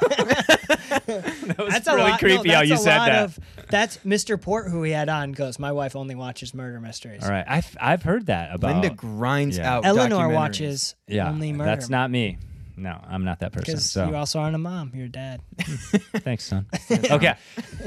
[1.06, 3.24] that was That's really a lot, creepy no, how you a said lot that.
[3.24, 3.38] Of,
[3.70, 4.40] that's Mr.
[4.40, 5.58] Port who we had on goes.
[5.58, 7.22] My wife only watches murder mysteries.
[7.24, 8.72] All right, I've I've heard that about.
[8.72, 9.76] Linda grinds Yeah.
[9.76, 9.84] out.
[9.84, 10.34] Eleanor documentaries.
[10.34, 11.70] watches yeah, only murder.
[11.70, 12.38] that's not me.
[12.76, 13.72] No, I'm not that person.
[13.74, 14.92] because So you also aren't a mom.
[14.94, 15.40] You're a dad.
[15.58, 16.66] Thanks, son.
[17.10, 17.34] okay,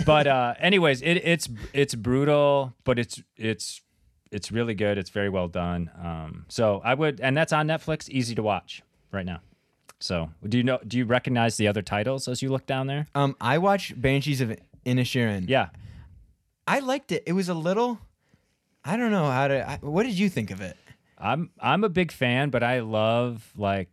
[0.05, 3.81] but uh, anyways, it, it's it's brutal, but it's it's
[4.31, 4.97] it's really good.
[4.97, 5.89] It's very well done.
[6.01, 9.39] Um, so I would, and that's on Netflix, easy to watch right now.
[9.99, 10.79] So do you know?
[10.85, 13.07] Do you recognize the other titles as you look down there?
[13.15, 15.47] Um, I watched Banshees of Inisherin.
[15.47, 15.69] Yeah,
[16.67, 17.23] I liked it.
[17.25, 17.99] It was a little.
[18.83, 19.69] I don't know how to.
[19.69, 20.75] I, what did you think of it?
[21.17, 23.89] I'm I'm a big fan, but I love like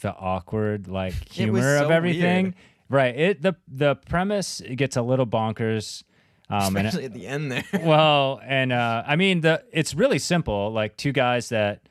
[0.00, 2.44] the awkward like humor so of everything.
[2.44, 2.54] weird.
[2.88, 3.16] Right.
[3.16, 6.02] It the the premise gets a little bonkers.
[6.48, 7.62] Um, and Especially at the end there.
[7.84, 10.72] well, and uh, I mean the it's really simple.
[10.72, 11.82] Like two guys that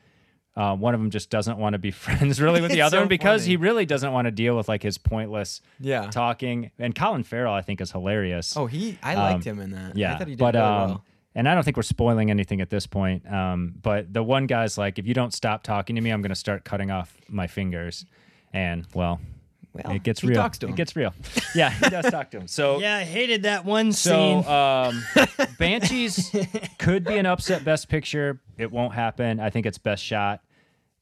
[0.56, 3.00] uh, one of them just doesn't want to be friends really with the other so
[3.02, 3.50] one because funny.
[3.52, 6.08] he really doesn't want to deal with like his pointless Yeah.
[6.10, 6.70] talking.
[6.78, 8.56] And Colin Farrell, I think, is hilarious.
[8.56, 8.98] Oh, he.
[9.02, 9.96] I liked Um, him in that.
[9.96, 11.04] yeah, I thought he did but really um, well.
[11.34, 13.30] and I don't think we're spoiling anything at this point.
[13.32, 16.30] Um, but the one guy's like, if you don't stop talking to me, I'm going
[16.30, 18.04] to start cutting off my fingers.
[18.52, 19.20] And well,
[19.72, 20.36] Well, it gets he real.
[20.36, 20.72] talks to him.
[20.72, 21.14] It gets real.
[21.54, 22.46] Yeah, he does talk to him.
[22.48, 24.52] So Yeah, I hated that one so scene.
[24.52, 26.30] um, Banshees
[26.78, 28.40] could be an upset best picture.
[28.56, 29.40] It won't happen.
[29.40, 30.42] I think its best shot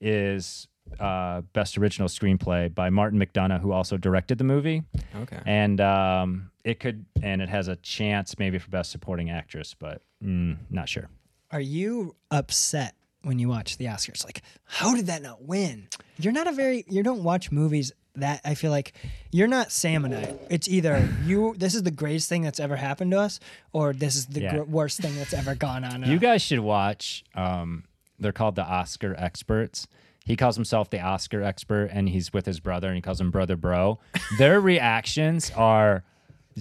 [0.01, 4.83] is uh, best original screenplay by Martin McDonagh, who also directed the movie.
[5.17, 5.39] Okay.
[5.45, 10.01] And um, it could, and it has a chance maybe for best supporting actress, but
[10.25, 11.09] mm, not sure.
[11.51, 14.25] Are you upset when you watch the Oscars?
[14.25, 15.89] Like, how did that not win?
[16.19, 16.85] You're not a very.
[16.89, 18.93] You don't watch movies that I feel like
[19.33, 20.35] you're not Sam and I.
[20.51, 21.55] It's either you.
[21.57, 23.41] This is the greatest thing that's ever happened to us,
[23.73, 24.55] or this is the Yeah.
[24.57, 26.05] gr- worst thing that's ever gone on.
[26.05, 27.25] You guys should watch.
[27.35, 27.85] Um,
[28.19, 29.87] they're called the Oscar experts.
[30.25, 33.31] He calls himself the Oscar expert, and he's with his brother, and he calls him
[33.31, 33.99] brother bro.
[34.39, 36.05] Their reactions are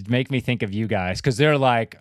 [0.08, 1.98] make me think of you guys because they're like.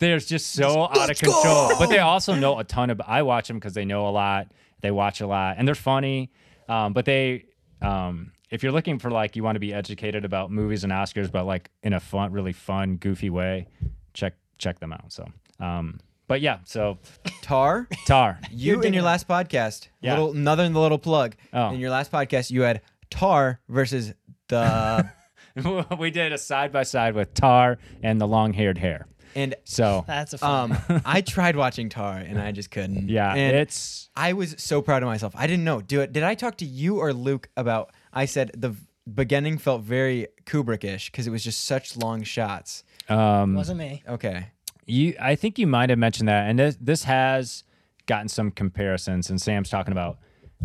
[0.00, 3.00] They're just so out of control, but they also know a ton of.
[3.06, 4.48] I watch them because they know a lot.
[4.80, 6.30] They watch a lot, and they're funny.
[6.68, 7.44] Um, but they,
[7.82, 11.30] um, if you're looking for like you want to be educated about movies and Oscars,
[11.30, 13.68] but like in a fun, really fun, goofy way,
[14.14, 15.12] check check them out.
[15.12, 15.26] So,
[15.60, 16.98] um, but yeah, so
[17.42, 17.88] Tar.
[18.06, 18.40] Tar.
[18.50, 20.12] You in your last podcast, Yeah.
[20.14, 21.36] little another little plug.
[21.52, 21.70] Oh.
[21.70, 24.14] In your last podcast, you had Tar versus
[24.48, 25.10] the
[25.98, 29.06] we did a side by side with Tar and the long haired hair.
[29.34, 30.72] And So That's a fun.
[30.88, 33.08] um, I tried watching Tar and I just couldn't.
[33.08, 35.34] yeah, and it's I was so proud of myself.
[35.36, 35.80] I didn't know.
[35.80, 36.12] Do it?
[36.12, 37.90] Did I talk to you or Luke about?
[38.12, 38.74] I said the
[39.12, 42.84] beginning felt very Kubrick-ish because it was just such long shots.
[43.08, 44.02] um wasn't me.
[44.08, 44.48] Okay.
[44.86, 47.62] You, I think you might have mentioned that, and this, this has
[48.06, 49.28] gotten some comparisons.
[49.28, 50.18] And Sam's talking about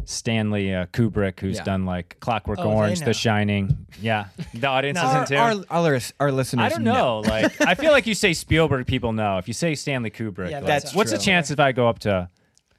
[0.06, 1.64] Stanley uh, Kubrick, who's Yeah.
[1.64, 3.02] done like Clockwork Oh, Orange.
[3.02, 3.86] The Shining.
[4.02, 5.08] Yeah, the audience No.
[5.08, 5.66] isn't Our, too.
[5.70, 6.66] our, our, our listeners.
[6.66, 7.20] I don't know.
[7.20, 9.38] Like, I feel like you say Spielberg, people know.
[9.38, 12.00] If you say Stanley Kubrick, Yeah, like, that's what's the chance if I go up
[12.00, 12.30] to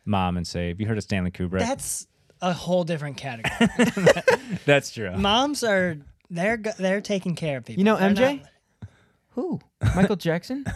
[0.04, 2.06] mom and say, "Have you heard of Stanley Kubrick?" That's
[2.42, 3.70] a whole different category.
[4.66, 5.16] That's true.
[5.16, 5.96] Moms are
[6.30, 7.78] they're go- they're taking care of people.
[7.80, 8.40] You know They're MJ?
[8.40, 8.48] not-
[9.34, 9.60] Who?
[9.94, 10.64] Michael Jackson?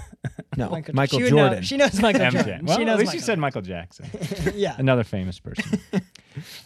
[0.56, 1.62] No, Michael, Michael, she would know- Jordan.
[1.62, 2.32] she knows Michael MJ.
[2.32, 2.66] Jordan.
[2.66, 4.06] Well, she knows at least Michael you said Michael Jackson,
[4.56, 4.74] yeah.
[4.76, 5.78] another famous person.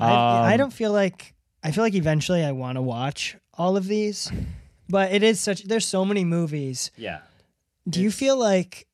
[0.01, 3.77] I, I Um, don't feel like I feel like eventually I want to watch all
[3.77, 4.33] of these,
[4.89, 5.65] but it is such.
[5.65, 6.91] There's so many movies.
[6.97, 7.19] Yeah.
[7.87, 8.87] Do you feel like,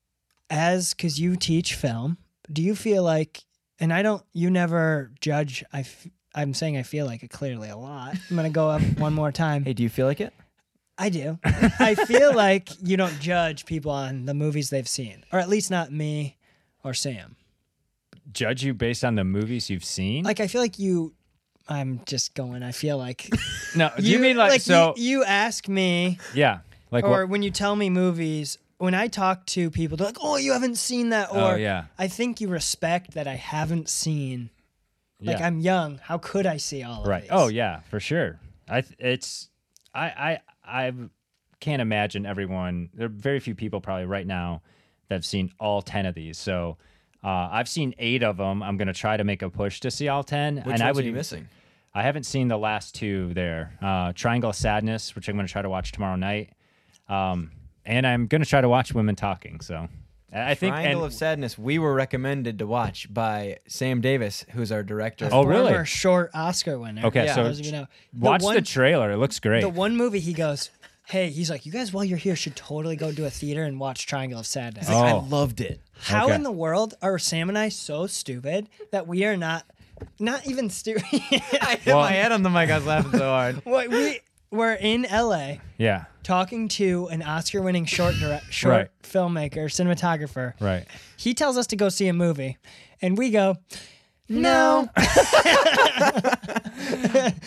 [0.50, 2.18] as because you teach film,
[2.52, 3.44] do you feel like,
[3.78, 5.62] and I don't, you never judge.
[5.72, 8.16] I, f- I'm saying I feel like it clearly a lot.
[8.30, 9.64] I'm gonna go up one more time.
[9.64, 10.32] hey, do you feel like it?
[10.98, 11.38] I do.
[11.44, 15.70] I feel like you don't judge people on the movies they've seen, or at least
[15.70, 16.36] not me
[16.82, 17.36] or Sam.
[18.32, 20.24] Judge you based on the movies you've seen?
[20.24, 21.14] Like I feel like you.
[21.70, 22.62] I'm just going.
[22.62, 23.28] I feel like
[23.76, 24.94] no, do you, mean like, so?
[24.96, 27.28] You, you ask me, yeah, like or what?
[27.28, 28.58] when you tell me movies.
[28.78, 31.56] When I talk to people, they're like, "Oh, you haven't seen that," oh, or Oh
[31.56, 34.50] yeah, I think you respect that I haven't seen.
[35.20, 35.46] Like yeah.
[35.48, 35.98] I'm young.
[35.98, 37.26] How could I see all of right.
[37.28, 38.38] Oh yeah, for sure.
[38.68, 39.48] I th- it's
[39.92, 40.92] I I I
[41.60, 42.90] can't imagine everyone.
[42.94, 44.62] There are very few people probably right now
[45.08, 46.38] that have seen all ten of these.
[46.38, 46.76] So.
[47.20, 48.62] Uh, I've seen eight of them.
[48.62, 50.54] I'm gonna try to make a push to see all ten.
[50.54, 51.48] Which and ones I are would you missing?
[51.92, 53.76] I haven't seen the last two there.
[53.82, 56.52] Uh, Triangle of Sadness, which I'm going to try to watch tomorrow night.
[57.08, 57.50] Um,
[57.84, 59.60] and I'm going to try to watch Women Talking.
[59.60, 59.88] So
[60.32, 60.72] I I think.
[60.74, 61.56] Triangle and- of Sadness.
[61.58, 65.28] We were recommended to watch by Sam Davis, who's our director.
[65.32, 65.70] Oh, really?
[65.70, 67.06] Former short Oscar winner.
[67.06, 67.34] Okay, Yeah.
[67.34, 67.86] so Those of you know.
[68.12, 69.10] The watch one- the trailer.
[69.12, 69.60] It looks great.
[69.62, 70.70] The one movie he goes,
[71.06, 73.80] hey, he's like, you guys while you're here should totally go to a theater and
[73.80, 74.86] watch Triangle of Sadness.
[74.90, 74.98] Oh.
[74.98, 75.80] I loved it.
[76.02, 76.34] How okay.
[76.34, 79.64] in the world are Sam and I so stupid that we are not,
[80.20, 81.04] not even stupid?
[81.12, 82.68] I hit Well- my head on the mic.
[82.70, 83.56] I was laughing so hard.
[83.64, 84.20] What we
[84.50, 85.60] we're in L.A.
[85.76, 86.04] yeah.
[86.22, 88.88] talking to an Oscar-winning short direct, short Right.
[89.02, 90.54] filmmaker, cinematographer.
[90.60, 90.84] Right.
[91.16, 92.56] He tells us to go see a movie,
[93.02, 93.56] and we go.
[94.30, 94.90] No.
[94.94, 95.00] Like,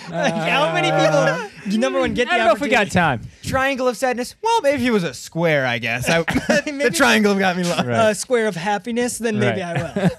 [0.10, 1.78] how many people?
[1.80, 3.22] Number one, get the I don't know if we got time.
[3.43, 4.34] Triangle of Sadness.
[4.41, 6.10] Well, maybe if he was a square, I guess.
[6.10, 7.86] I, the triangle got me lost.
[7.86, 8.10] Right.
[8.10, 9.78] a square of happiness, then maybe Right.
[9.78, 10.10] I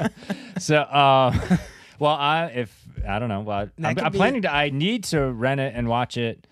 [0.00, 0.08] will.
[0.58, 1.38] So, uh,
[1.98, 3.40] well, I if I don't know.
[3.40, 4.52] Well, I'm, I'm be- planning to.
[4.52, 6.46] I need to rent it and watch it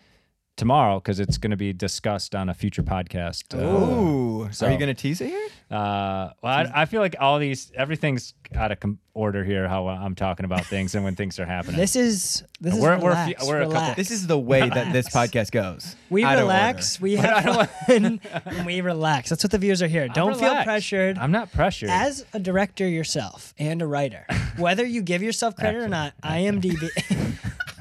[0.57, 3.55] tomorrow because it's going to be discussed on a future podcast.
[3.55, 5.49] Uh, So- Are you going to tease it here?
[5.71, 9.67] Uh, well, I, I feel like all these, everything's out of com- order here.
[9.67, 11.77] How I'm talking about things and when things are happening.
[11.81, 14.39] This is this is We're- we're a relax, few- we're a couple- This is the
[14.39, 15.97] way that this podcast goes.
[16.11, 17.45] we Out of relax, we have
[17.87, 19.31] fun, and we relax.
[19.31, 20.09] That's what the viewers are here.
[20.09, 21.17] Don't feel pressured.
[21.17, 21.89] I'm not pressured.
[21.89, 24.27] As a director yourself and a writer,
[24.59, 26.89] whether you give yourself credit or not, IMDb.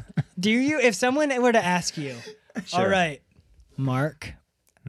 [0.39, 0.79] do you?
[0.79, 2.15] If someone were to ask you,
[2.55, 2.89] all Sure.
[2.89, 3.21] right,
[3.77, 4.33] Mark,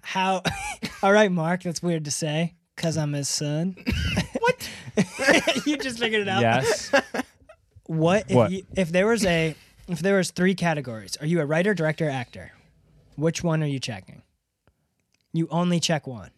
[0.03, 0.43] how?
[1.03, 1.63] all right, Mark.
[1.63, 3.77] That's weird to say because I'm his son.
[4.39, 4.71] what?
[5.67, 6.41] you just figured it out.
[6.43, 6.91] yes.
[7.87, 8.51] What if What?
[8.51, 9.55] You, if there was a
[9.89, 11.17] if there was three categories?
[11.21, 12.53] Are you a writer, director, actor?
[13.17, 14.23] Which one are you checking?
[15.33, 16.31] You only check one.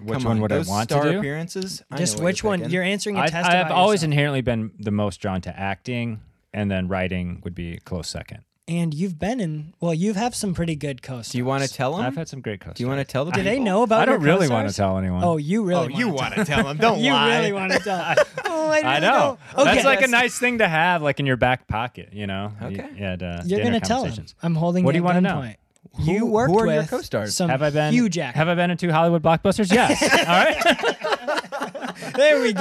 [0.00, 1.18] Which Come one on, would I want star to do?
[1.18, 1.82] appearances?
[1.90, 2.58] I Just which one?
[2.58, 2.72] picking.
[2.74, 3.48] You're answering a I, test.
[3.50, 4.12] I've always yourself.
[4.12, 6.20] inherently been the most drawn to acting,
[6.52, 8.44] and then writing would be a close second.
[8.68, 9.74] And you've been in.
[9.80, 11.30] Well, you have had some pretty good co-stars.
[11.30, 12.04] Do you want to tell them?
[12.04, 12.76] I've had some great co-stars.
[12.76, 13.34] Do you want to tell them?
[13.34, 14.00] Do they know about?
[14.00, 15.22] I don't your really want to tell anyone.
[15.22, 15.94] Oh, you really?
[15.94, 16.76] Oh, you want want to tell them?
[16.78, 17.38] Don't You lie.
[17.38, 18.14] really want to tell?
[18.46, 19.38] oh, I, really I know.
[19.54, 19.60] don't.
[19.60, 19.74] Okay.
[19.74, 22.10] That's like a nice thing to have, like in your back pocket.
[22.12, 22.52] You know.
[22.62, 22.74] Okay.
[22.74, 24.10] You, you had, uh, You're gonna tell him.
[24.10, 24.34] conversations.
[24.42, 24.84] I'm holding.
[24.84, 25.34] What do you you wanna know?
[25.36, 25.56] gunpoint.
[25.98, 27.34] You worked who are your with co-stars?
[27.34, 28.36] Some Have I been huge actors.
[28.38, 29.72] Have I been in two Hollywood blockbusters?
[29.72, 30.02] Yes.
[30.02, 32.14] All right.
[32.14, 32.60] There we go.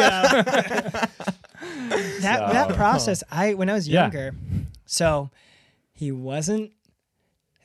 [2.21, 4.17] that that process, I when I was younger.
[4.17, 4.23] Yeah.
[4.25, 4.37] younger,
[4.85, 5.29] so
[5.95, 6.71] he wasn't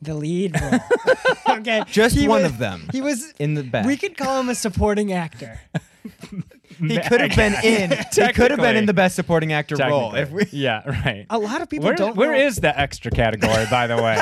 [0.01, 0.81] the lead role.
[1.59, 3.33] okay, Just He one was- of them He was.
[3.39, 3.85] in the back.
[3.85, 5.61] We could call him a supporting actor.
[6.79, 7.91] he could have been in.
[7.91, 10.15] he could have been in the best supporting actor role.
[10.15, 10.81] If we yeah.
[10.89, 11.27] Right.
[11.29, 12.17] A lot of people Where, don't.
[12.17, 12.39] where know.
[12.39, 14.17] is the extra category, by the way?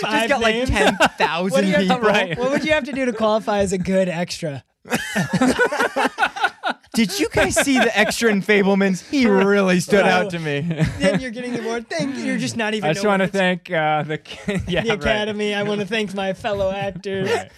[0.00, 0.70] just got like names?
[0.70, 2.08] ten What, do thousand you have to- people.
[2.08, 2.38] Right.
[2.38, 4.64] what would you have to do to qualify as a good extra?
[6.94, 9.08] Did you guys see the extra in Fabelmans?
[9.10, 10.10] He really stood Right.
[10.12, 10.60] out to me.
[10.98, 11.88] then you're getting the award.
[11.88, 12.24] Thank you.
[12.24, 12.88] You're just not even.
[12.90, 14.20] I just want to thank uh, the
[14.68, 14.98] yeah, the right.
[15.00, 15.54] Academy.
[15.54, 17.30] I want to thank my fellow actors.
[17.30, 17.50] Right.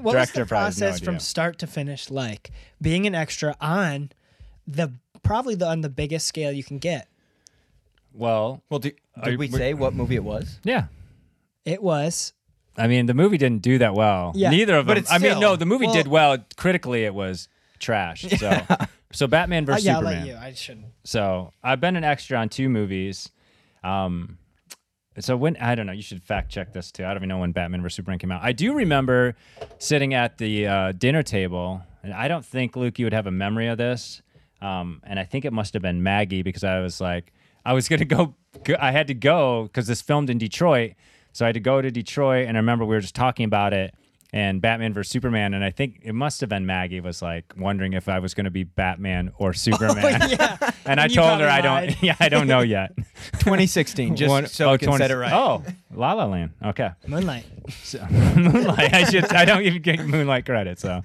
[0.00, 2.50] what Director was the probably has no process from start to finish like
[2.82, 4.10] being an extra on
[4.66, 4.92] the
[5.22, 7.08] probably the on the biggest scale you can get?
[8.12, 8.92] Well, Well, do,
[9.24, 10.58] did you- we say what movie it was?
[10.62, 10.86] yeah.
[11.64, 12.32] It was
[12.76, 14.32] I mean, the movie didn't do that well.
[14.34, 14.50] Yeah.
[14.50, 15.02] Neither of But them.
[15.04, 16.38] it's I mean, no, the movie well- did well.
[16.56, 17.48] Critically, it was
[17.84, 18.24] trash.
[18.38, 18.60] So,
[19.12, 20.26] so Batman uh, versus yeah, Superman.
[20.26, 20.36] you.
[20.36, 20.86] I shouldn't.
[21.04, 23.30] So I've been an extra on two movies.
[23.84, 24.38] Um,
[25.20, 27.04] so when I don't know, you should fact check this too.
[27.04, 28.42] I don't even know when Batman vs Superman came out.
[28.42, 29.36] I do remember
[29.78, 33.30] sitting at the uh, dinner table, and I don't think Luke you would have a
[33.30, 34.22] memory of this.
[34.60, 37.32] Um, and I think it must have been Maggie because I was like,
[37.64, 38.34] I was gonna go.
[38.64, 40.94] go I had to go because this filmed in Detroit,
[41.32, 42.48] so I had to go to Detroit.
[42.48, 43.94] And I remember we were just talking about it
[44.34, 47.92] and Batman vs Superman, and I think it must have been Maggie was like wondering
[47.92, 50.22] if I was going to be Batman or Superman.
[50.22, 50.70] Oh, yeah.
[50.86, 51.88] And I told her I lied.
[51.90, 52.02] don't.
[52.02, 52.94] Yeah, I don't know yet.
[53.38, 55.32] 2016, just One- so oh, we can 20 set it right.
[55.32, 55.62] Oh,
[55.94, 56.50] La La Land.
[56.62, 56.90] Okay.
[57.06, 57.46] Moonlight.
[57.84, 58.92] So, Moonlight.
[58.92, 59.32] I should.
[59.32, 60.78] I don't even get Moonlight credit.
[60.80, 61.00] So,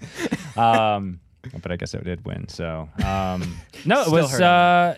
[0.58, 1.20] um,
[1.62, 2.50] but I guess I did win.
[2.50, 3.56] So, um,
[3.86, 4.42] no, it was.
[4.42, 4.98] Uh,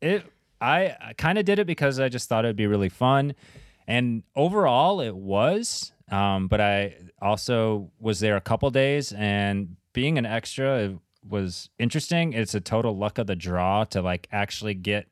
[0.00, 0.24] it.
[0.60, 3.34] I, I kind of did it because I just thought it'd be really fun,
[3.86, 5.92] and overall it was.
[6.10, 12.32] Um, but I also was there a couple days, and being an extra was interesting.
[12.32, 15.06] It's a total luck of the draw to like actually get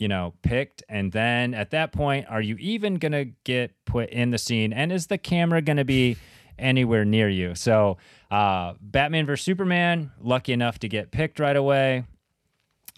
[0.00, 0.82] you know, picked.
[0.88, 4.72] And then at that point, are you even going to get put in the scene?
[4.72, 6.16] And is the camera going to be
[6.58, 7.54] anywhere near you?
[7.54, 7.98] So,
[8.30, 9.44] uh, Batman vs.
[9.44, 12.04] Superman, lucky enough to get picked right away.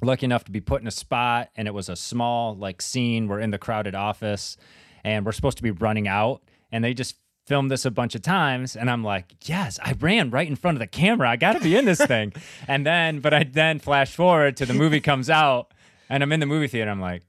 [0.02, 3.28] Lucky enough to be put in a spot, and it was a small like scene.
[3.28, 4.56] We're in the crowded office,
[5.04, 6.42] and we're supposed to be running out,
[6.72, 10.30] and they just filmed this a bunch of times, and I'm like, yes, I ran
[10.30, 11.28] right in front of the camera.
[11.30, 12.32] I got to be in this thing.
[12.68, 15.72] and then, but I then flash forward to the movie comes out,
[16.08, 16.90] and I'm in the movie theater.
[16.90, 17.22] I'm like,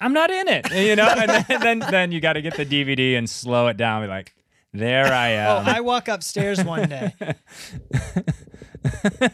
[0.00, 1.08] I'm not in it, you know.
[1.08, 4.02] And then, then, then you got to get the DVD and slow it down.
[4.02, 4.34] Be like,
[4.72, 5.68] there I am Oh, am.
[5.76, 7.14] I walk upstairs one day.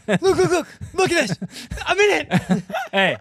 [0.09, 0.67] look, look, look!
[0.95, 1.39] Look at this!
[1.87, 2.33] I'm in it.
[2.93, 3.17] hey,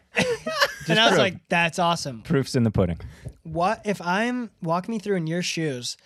[0.88, 1.17] and I was prove.
[1.17, 2.99] like, "That's awesome." proofs in the pudding.
[3.43, 5.97] What if I'm walk me through in your shoes?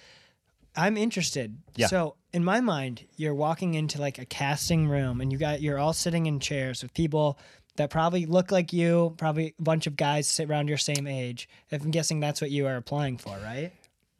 [0.75, 1.57] I'm interested.
[1.75, 1.87] Yeah.
[1.87, 5.79] So in my mind, you're walking into like a casting room, and you got you're
[5.79, 7.39] all sitting in chairs with people
[7.77, 9.15] that probably look like you.
[9.17, 11.49] Probably a bunch of guys sit around your same age.
[11.71, 13.71] If I'm guessing that's what you are applying for, right?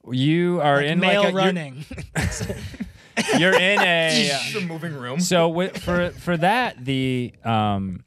[0.09, 1.85] You are in Male like a, running.
[3.37, 4.59] You're, in a.
[4.67, 5.19] moving room.
[5.19, 8.03] so for for that the um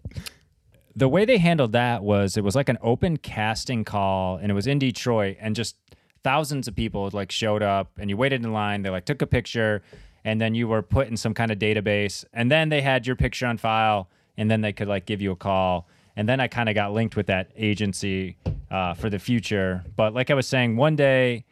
[0.97, 4.55] the way they handled that was it was like an open casting call and it
[4.55, 5.77] was in Detroit and just
[6.23, 9.27] thousands of people like showed up and you waited in line they like took a
[9.27, 9.83] picture
[10.25, 13.17] and then you were put in some kind of database and then they had your
[13.17, 16.49] picture on file and then they could like give you a call and then I
[16.49, 18.37] kind of got linked with that agency
[18.71, 21.45] uh, for the future but like I was saying one day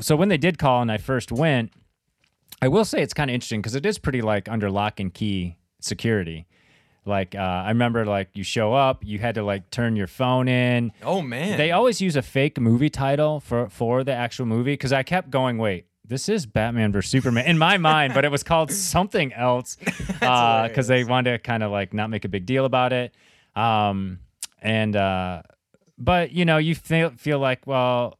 [0.00, 1.72] so when they did call and I first went
[2.62, 5.12] I will say it's kind of interesting because it is pretty like under lock and
[5.12, 6.46] key security.
[7.04, 10.48] Like uh, I remember, like you show up, you had to like turn your phone
[10.48, 10.92] in.
[11.04, 14.92] oh man, They always use a fake movie title for for the actual movie because
[14.92, 18.42] I kept going, wait, this is Batman versus Superman in my mind, but it was
[18.42, 19.76] called something else
[20.08, 23.14] because they wanted to kind of like not make a big deal about it.
[23.54, 24.18] Um,
[24.60, 25.42] and uh,
[25.96, 28.18] but you know, you feel feel like, well,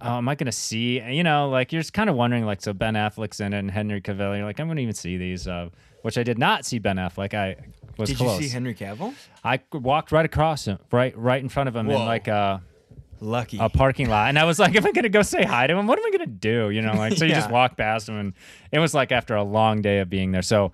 [0.00, 1.00] oh, am I going to see?
[1.00, 3.70] You know, like you're just kind of wondering, like, so Ben Affleck's in it and
[3.70, 4.36] Henry Cavill.
[4.36, 5.68] You're like, I'm going to even see these, uh,
[6.02, 7.34] which I did not see Ben Affleck.
[7.34, 7.56] I
[7.96, 8.40] was did close.
[8.40, 9.14] you see Henry Cavill?
[9.44, 12.62] I walked right across him, right, right in front of him in like a,
[13.20, 13.58] Lucky.
[13.60, 15.86] a parking lot, and I was like, "Am I gonna go say hi to him?
[15.88, 18.32] What am I gonna do?" You know, like so you just walk past him, and
[18.70, 20.42] it was like after a long day of being there.
[20.42, 20.72] So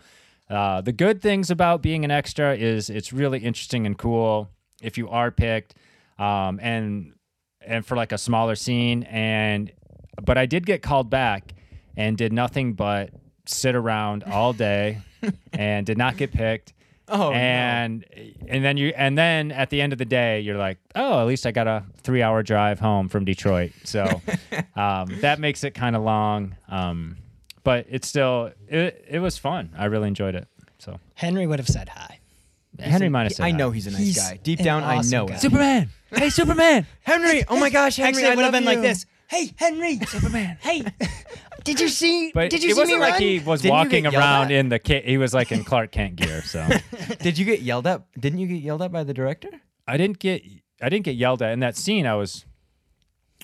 [0.51, 4.51] uh, the good things about being an extra is it's really interesting and cool
[4.83, 5.75] if you are picked,
[6.19, 7.14] um, and
[7.67, 9.05] and for like a smaller scene.
[9.05, 9.73] And
[10.23, 11.55] but I did get called back
[11.97, 13.11] and did nothing but
[13.47, 15.01] sit around all day
[15.53, 16.73] and did not get picked
[17.09, 17.33] oh, no.
[17.33, 18.05] and
[18.49, 21.27] and then you and then at the end of the day you're like oh at
[21.27, 24.03] least i got a three hour drive home from detroit so
[24.77, 27.17] um, that makes it kind of long um,
[27.63, 30.49] but it's still it, it was fun i really enjoyed it
[30.79, 32.19] so Henry would have said hi.
[32.79, 33.57] henry might have said I hi.
[33.57, 34.39] know he's a nice He's guy.
[34.43, 35.35] Deep an down, I know guy.
[35.35, 35.41] it.
[35.41, 38.65] superman hey superman Henry, oh my gosh, Henry, Actually, I it would have love been
[38.67, 38.83] like you.
[38.83, 39.07] this.
[39.27, 39.99] Hey, Henry.
[40.07, 40.59] Superman.
[40.61, 40.85] Hey,
[41.65, 42.31] did you see?
[42.35, 43.23] but did you it see wasn't me like run?
[43.23, 44.51] he was Didn't you walking get yelled around at?
[44.53, 46.67] in the kit he was like in clark kent gear so
[47.21, 48.03] Did you get yelled at?
[48.21, 49.49] Didn't you get yelled at by the director?
[49.89, 50.43] I didn't get
[50.83, 52.07] I didn't get yelled at in that scene.
[52.07, 52.45] I was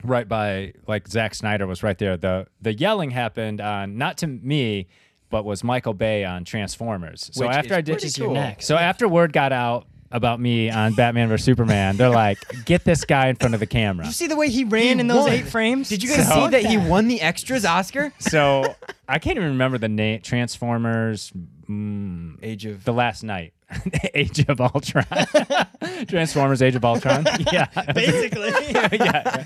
[0.04, 2.16] right by like Zack Snyder was right there.
[2.16, 4.88] the The yelling happened on not to me,
[5.30, 7.30] but was Michael Bay on Transformers.
[7.32, 8.34] So Which after is I did, pretty Which your cool.
[8.34, 8.66] next.
[8.66, 13.04] so after word got out about me on Batman vs Superman, they're like, get this
[13.04, 14.04] guy in front of the camera.
[14.04, 15.32] Did you see the way he ran in those won.
[15.32, 15.88] eight frames?
[15.88, 18.12] Did you guys So- see that he won the extras Oscar?
[18.18, 18.74] So
[19.08, 20.20] I can't even remember the name.
[20.22, 21.32] Transformers.
[21.68, 23.52] Mm, Age of the last night.
[24.14, 25.04] Age of Ultron.
[26.08, 27.24] Transformers Age of Ultron.
[27.52, 27.66] Yeah.
[27.94, 28.50] Basically.
[28.72, 29.44] yeah.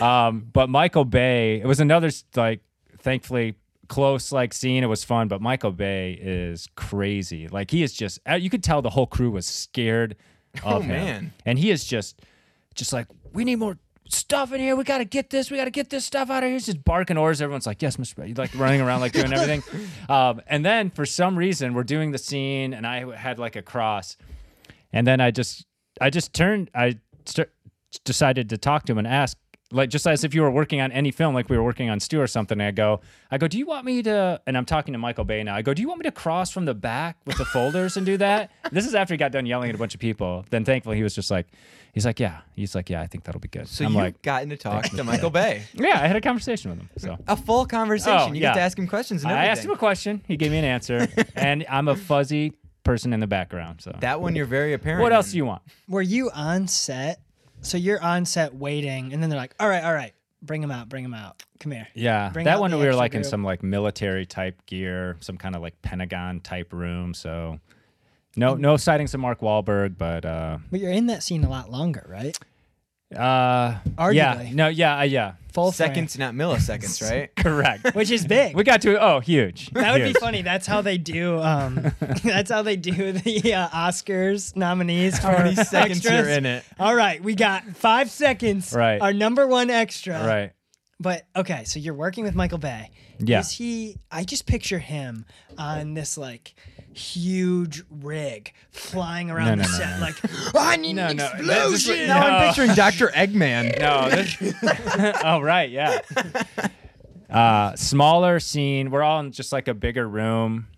[0.00, 2.60] Um, but Michael Bay, it was another like
[2.98, 3.54] thankfully
[3.88, 4.82] close like scene.
[4.82, 7.48] It was fun, but Michael Bay is crazy.
[7.48, 10.16] Like he is just uh, you could tell the whole crew was scared
[10.56, 10.88] of Oh, him.
[10.88, 11.32] man.
[11.44, 12.20] And he is just
[12.74, 13.78] just like, we need more
[14.08, 14.76] stuff in here.
[14.76, 16.52] We gotta get this, we gotta get this stuff out of here.
[16.52, 17.40] He's just barking orders.
[17.42, 18.16] Everyone's like, Yes, Mr.
[18.16, 18.34] Bay.
[18.34, 19.62] Like running around like doing everything.
[20.08, 23.62] Um, and then for some reason we're doing the scene and I had like a
[23.62, 24.16] cross.
[24.92, 25.66] And then I just
[26.00, 27.48] I just turned I st-
[28.04, 29.36] decided to talk to him and ask
[29.72, 31.98] like just as if you were working on any film like we were working on
[31.98, 33.00] Stu or something I go
[33.30, 35.62] I go do you want me to and I'm talking to Michael Bay now I
[35.62, 38.16] go do you want me to cross from the back with the folders and do
[38.18, 40.96] that this is after he got done yelling at a bunch of people then thankfully
[40.96, 41.46] he was just like
[41.92, 44.22] he's like yeah he's like yeah I think that'll be good So I'm you like
[44.22, 45.64] gotten to talk to Michael Bay.
[45.74, 48.18] yeah I had a conversation with him so A full conversation.
[48.20, 48.50] Oh, you yeah.
[48.50, 50.64] get to ask him questions and I asked him a question he gave me an
[50.64, 52.52] answer and I'm a fuzzy
[52.84, 55.02] person in the background so that one you're very apparent.
[55.02, 57.18] what else do you want Were you on set?
[57.66, 60.12] So you're on set waiting, and then they're like, "All right, all right,
[60.42, 61.42] bring him out, bring him out.
[61.58, 65.16] Come here." Yeah, Bring that one we were like in some like military type gear,
[65.20, 67.12] some kind of like Pentagon type room.
[67.14, 67.58] So
[68.36, 71.70] no, no sightings of Mark Wahlberg, but uh, But you're in that scene a lot
[71.70, 72.38] longer, right?
[73.16, 73.76] uh,
[74.10, 77.34] yeah, no, yeah, uh, yeah, Full frame, Seconds, not milliseconds, right?
[77.34, 77.94] correct.
[77.94, 78.54] which is big.
[78.54, 79.70] we got to oh, huge.
[79.70, 80.42] that would be funny.
[80.42, 81.38] That's how they do.
[81.40, 81.92] Um,
[82.22, 86.26] that's how they do the uh, Oscars nominees for How many seconds extras.
[86.26, 86.62] you're in it?
[86.78, 88.74] All right, we got five seconds.
[88.74, 89.00] Right.
[89.00, 90.22] Our number one extra.
[90.26, 90.52] Right.
[90.98, 92.90] But okay, so you're working with Michael Bay.
[93.18, 93.40] Yeah.
[93.40, 93.96] Is he?
[94.10, 95.26] I just picture him
[95.58, 96.54] on this like
[96.94, 100.06] huge rig flying around No, the no, no, set, no.
[100.06, 101.46] like I need No, an no, explosion.
[101.48, 102.26] that's just- Now No.
[102.26, 103.08] I'm picturing Dr.
[103.08, 103.78] Eggman.
[103.78, 104.08] No.
[104.08, 106.00] This, oh right, yeah.
[107.28, 108.90] Uh, smaller scene.
[108.90, 110.68] We're all in just like a bigger room,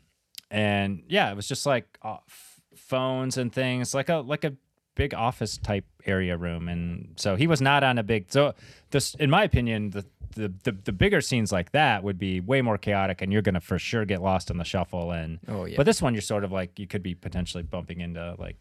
[0.51, 4.55] and yeah, it was just like uh, f- phones and things, like a like a
[4.99, 6.69] big office type area room.
[6.69, 8.27] And so he was not on a big.
[8.29, 8.53] So
[8.91, 10.05] this, in my opinion, the.
[10.35, 13.63] The, the, the bigger scenes like that would be way more chaotic and you're gonna
[13.63, 15.75] for sure get lost in the shuffle and Oh, yeah.
[15.77, 18.57] but this one you're sort of like you could be potentially bumping into like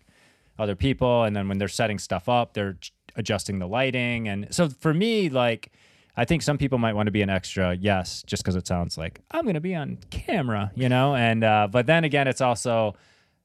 [0.58, 2.78] other people and then when they're setting stuff up they're
[3.16, 5.72] adjusting the lighting and so for me like
[6.16, 8.98] i think some people might want to be an extra yes just because it sounds
[8.98, 12.42] like i'm going to be on camera you know and uh, but then again it's
[12.42, 12.96] also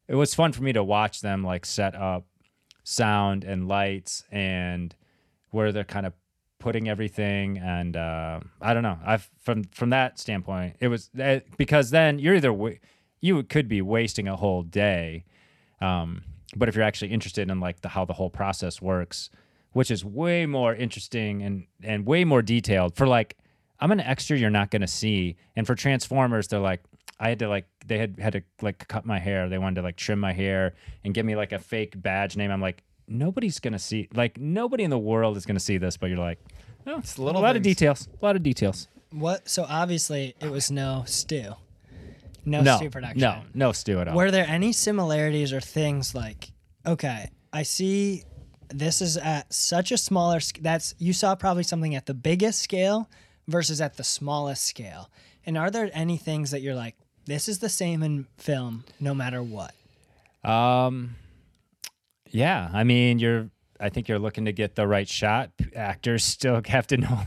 [0.08, 2.24] it was fun for me to watch them like set up
[2.84, 4.94] sound and lights and
[5.50, 6.14] where they're kind of
[6.58, 7.58] putting everything.
[7.58, 8.98] And uh, i don't know.
[9.04, 12.78] I've from from that standpoint it was uh, because then you're either wa-
[13.20, 15.24] you could be wasting a whole day
[15.80, 16.22] um,
[16.56, 19.30] but if you're actually interested in like the how the whole process works
[19.72, 23.36] which is way more interesting and and way more detailed for like
[23.80, 25.36] i'm an extra you're not going to see.
[25.56, 26.82] And for transformers they're like
[27.20, 29.82] i had to like they had had to like cut my hair they wanted to
[29.82, 33.58] like trim my hair and give me like a fake badge name i'm like nobody's
[33.60, 36.18] going to see like nobody in the world is going to see this but you're
[36.18, 36.38] like
[36.86, 39.48] oh, It's a, little a lot of details a lot of details What?
[39.48, 41.52] So obviously it was no stew.
[42.44, 43.20] No, no stew production.
[43.20, 46.50] no no stew at all Were there any similarities or things like,
[46.86, 48.24] okay, I see
[48.68, 52.60] this is at such a smaller sc- that's you saw probably something at the biggest
[52.60, 53.08] scale
[53.46, 55.10] versus at the smallest scale.
[55.44, 56.96] And are there any things that you're like,
[57.26, 59.74] this is the same in film no matter what?
[60.44, 61.16] Um,
[62.30, 63.48] yeah, I mean, you're.
[63.80, 65.50] I think you're looking to get the right shot.
[65.74, 67.20] Actors still have to know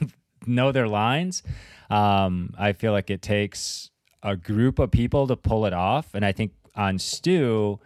[0.46, 1.44] know their lines.
[1.90, 3.92] Um, I feel like it takes
[4.24, 7.80] a group of people to pull it off, and I think on Stew,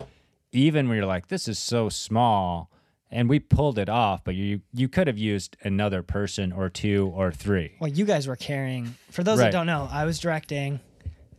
[0.52, 2.72] even when you're like, this is so small,
[3.12, 7.12] and we pulled it off, but you you could have used another person or two
[7.16, 7.72] or three.
[7.80, 8.96] Well, you guys were carrying.
[9.12, 9.46] For those Right.
[9.46, 10.80] that don't know, I was directing.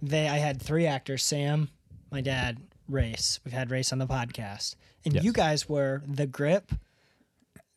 [0.02, 1.68] They, I had three actors: Sam,
[2.10, 3.40] my dad, Race.
[3.44, 4.74] We've had Race on the podcast,
[5.04, 5.24] and Yes.
[5.24, 6.72] you guys were the grip,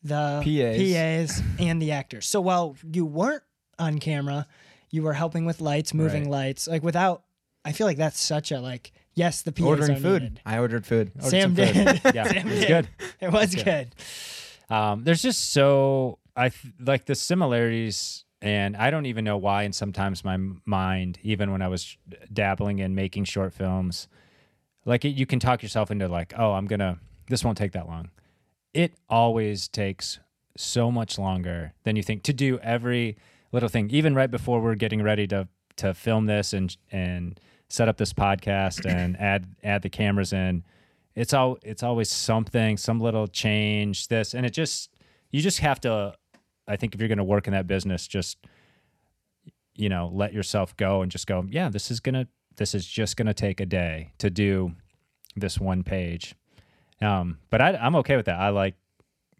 [0.02, 1.32] the PAs.
[1.38, 2.26] PAs, and the actors.
[2.26, 3.42] So while you weren't
[3.78, 4.46] on camera,
[4.90, 6.30] you were helping with lights, moving Right.
[6.46, 6.66] lights.
[6.68, 7.24] Like without,
[7.64, 8.92] I feel like that's such a like.
[9.16, 10.22] Yes, the PAs Ordering are food.
[10.22, 10.40] needed.
[10.44, 11.12] I ordered food.
[11.16, 11.74] Ordered Sam some food.
[12.02, 12.02] did.
[12.14, 12.68] Yeah, Sam it was did.
[12.68, 12.88] good.
[13.20, 13.64] It was good.
[13.64, 14.74] good.
[14.74, 19.62] Um, there's just so I th- like the similarities, and I don't even know why.
[19.62, 20.36] And sometimes my
[20.66, 21.96] mind, even when I was
[22.30, 24.06] dabbling in making short films,
[24.84, 27.88] like it, you can talk yourself into like, oh, I'm gonna this won't take that
[27.88, 28.10] long.
[28.74, 30.18] It always takes
[30.58, 33.16] so much longer than you think to do every
[33.50, 33.88] little thing.
[33.90, 37.40] Even right before we're getting ready to to film this and and
[37.70, 40.62] set up this podcast and add add the cameras in
[41.16, 44.90] it's all it's always something some little change this and it just
[45.30, 46.14] you just have to
[46.68, 48.38] i think if you're going to work in that business just
[49.76, 53.16] you know, let yourself go and just go, yeah, this is gonna, this is just
[53.16, 54.72] gonna take a day to do
[55.36, 56.34] this one page.
[57.00, 58.38] Um, but I, I'm okay with that.
[58.38, 58.74] I like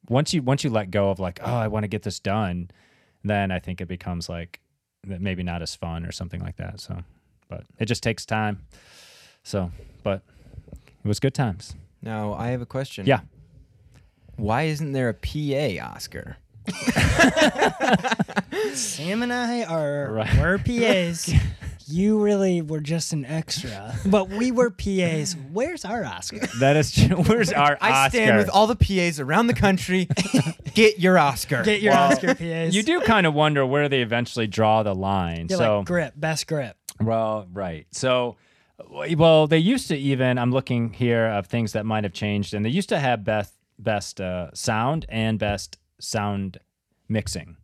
[0.09, 2.71] once you once you let go of like, oh, I want to get this done,
[3.23, 4.61] then I think it becomes like
[5.05, 6.81] that maybe not as fun or something like that.
[6.81, 7.03] So,
[7.49, 8.67] but it just takes time.
[9.45, 9.71] So,
[10.03, 10.23] but
[11.05, 11.75] it was good times.
[12.03, 13.07] Now I have a question.
[13.07, 13.21] Yeah.
[14.37, 16.39] Why isn't there a PA Oscar?
[18.75, 20.39] Sam and I are Right.
[20.39, 21.33] we're PAs.
[21.87, 25.37] You really were just an extra, but we were PAs.
[25.53, 26.39] Where's our Oscar?
[26.59, 27.17] That is true.
[27.25, 27.79] Where's our Oscar?
[27.85, 30.09] I stand with all the PAs around the country.
[30.75, 31.63] Get your Oscar.
[31.63, 32.75] Get your Well, Oscar, PAs.
[32.75, 35.49] You do kind of wonder where they eventually draw the line.
[35.51, 36.75] You're so, like grip, best grip.
[37.03, 37.87] well, right.
[37.91, 38.37] So,
[38.89, 40.39] well, they used to even.
[40.39, 43.53] I'm looking here of things that might have changed, and they used to have best
[43.79, 46.59] best uh, sound and best sound
[47.09, 47.57] mixing,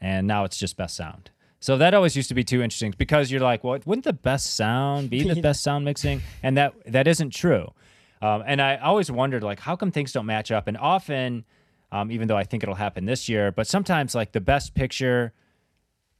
[0.00, 1.30] and now it's just best sound.
[1.60, 4.54] So that always used to be too interesting because you're like, well, wouldn't the best
[4.54, 6.20] sound be the best sound mixing?
[6.42, 7.72] And that that isn't true.
[8.20, 10.66] Um, and I always wondered, like, how come things don't match up?
[10.66, 11.44] And often,
[11.92, 15.34] um, even though I think it'll happen this year, but sometimes, like, the best picture,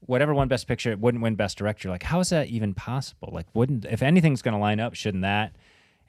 [0.01, 1.88] whatever won best picture, it wouldn't win best director.
[1.88, 3.30] Like, how is that even possible?
[3.32, 5.57] Like, wouldn't, if anything's going to line up, shouldn't that?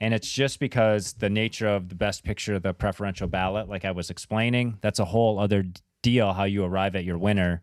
[0.00, 3.92] And it's just because the nature of the best picture, the preferential ballot, like I
[3.92, 5.64] was explaining, that's a whole other
[6.02, 7.62] deal how you arrive at your winner.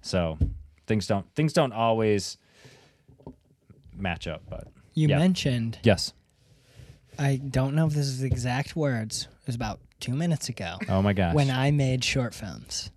[0.00, 0.38] So
[0.86, 2.36] things don't things don't always
[3.96, 4.42] match up.
[4.48, 5.18] But You Yeah.
[5.18, 6.12] mentioned, yes,
[7.18, 9.28] I don't know if this is the exact words.
[9.42, 12.90] It was about two minutes ago oh my gosh, when I made short films.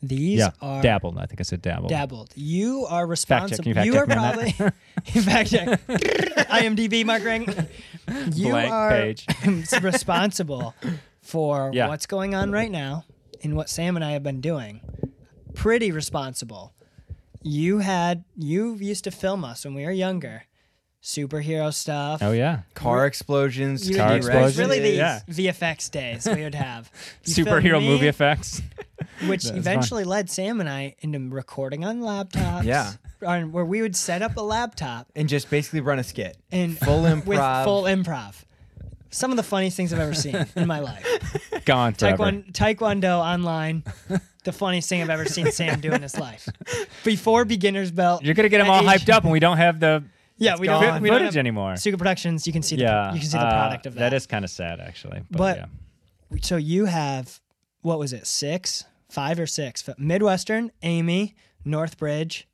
[0.00, 1.18] These yeah, are dabbled.
[1.18, 1.90] I think I said dabbled.
[1.90, 2.30] dabbled.
[2.36, 3.66] You are responsible.
[3.68, 4.74] You you are probably that?
[5.24, 5.80] fact check.
[6.48, 7.48] IMDb mark ring.
[8.32, 9.26] You Blank are page.
[9.82, 10.74] responsible
[11.20, 11.88] for Yeah.
[11.88, 13.04] what's going on right now
[13.42, 14.80] and what Sam and I have been doing.
[15.54, 16.74] Pretty responsible.
[17.42, 20.44] You had you used to film us when we were younger.
[21.02, 22.22] Superhero stuff.
[22.22, 23.88] Oh yeah, Car explosions.
[23.88, 24.58] You- Car it was explosions.
[24.58, 25.20] really the Yeah.
[25.30, 26.90] VFX days we would have.
[27.24, 28.60] Superhero movie effects.
[29.26, 29.58] which That's fun.
[29.58, 32.64] eventually led Sam and I into recording on laptops.
[32.64, 32.92] Yeah.
[33.24, 36.36] on- where we would set up a laptop And just basically run a skit.
[36.50, 37.24] and Full improv.
[37.26, 37.64] with improv.
[37.64, 38.34] full improv.
[39.10, 41.06] Some of the funniest things I've ever seen in my life.
[41.64, 42.16] Gone forever.
[42.24, 43.82] Taekwondo, taekwondo online,
[44.44, 46.46] the funniest thing I've ever seen Sam do in his life.
[47.04, 48.22] Before beginner's belt.
[48.22, 50.04] You're gonna get them at all age- hyped up, and we don't have the
[50.38, 51.02] Yeah, we don't, gone.
[51.02, 51.76] we don't footage have anymore.
[51.76, 52.46] Suka Productions.
[52.46, 54.00] You can see the yeah, you can see the uh, product of that.
[54.10, 55.22] That is kind of sad, actually.
[55.30, 56.38] But, But- yeah.
[56.42, 57.40] so you have
[57.82, 58.26] what was it?
[58.26, 59.88] Six, five or six?
[59.98, 61.34] Midwestern, Amy,
[61.66, 62.44] Northbridge,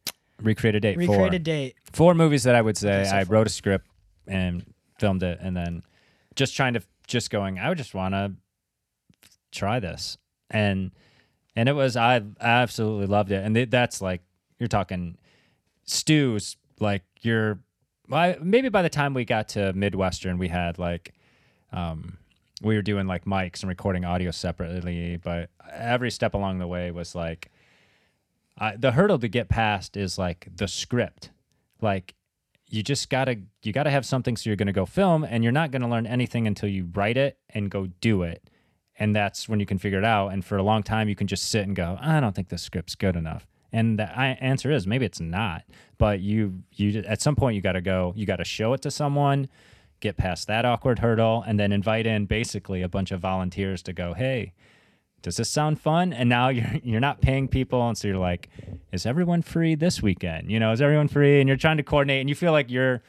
[0.42, 0.96] recreated date.
[0.96, 1.54] recreated four.
[1.54, 1.74] date.
[1.92, 3.36] four movies that I would say Okay, so I four.
[3.36, 3.86] wrote a script
[4.26, 4.64] and
[4.98, 5.82] filmed it, and then
[6.36, 7.58] just trying to just going.
[7.58, 8.32] I would just want to
[9.52, 10.16] try this,
[10.50, 10.90] and
[11.56, 14.22] and it was I absolutely loved it, and th- that's like
[14.58, 15.16] you're talking
[15.84, 17.58] stews like you're.
[18.12, 21.14] I, maybe by the time we got to Midwestern, we had like,
[21.72, 22.18] um,
[22.62, 26.90] we were doing like mics and recording audio separately, but every step along the way
[26.90, 27.50] was like,
[28.58, 31.30] I, the hurdle to get past is like the script.
[31.80, 32.14] Like
[32.68, 35.70] you just gotta you gotta have something so you're gonna go film and you're not
[35.70, 38.48] gonna learn anything until you write it and go do it.
[38.96, 40.28] And that's when you can figure it out.
[40.28, 42.58] And for a long time you can just sit and go i don't think the
[42.58, 45.64] script's good enough and the answer is maybe it's not
[45.98, 49.48] but you you at some point you gotta go you gotta show it to someone
[50.00, 53.92] get past that awkward hurdle and then invite in basically a bunch of volunteers to
[53.92, 54.52] go hey
[55.24, 56.12] does this sound fun?
[56.12, 58.48] And now you're you're not paying people, and so you're like,
[58.92, 60.52] is everyone free this weekend?
[60.52, 61.40] You know, is everyone free?
[61.40, 63.02] And you're trying to coordinate, and you feel like you're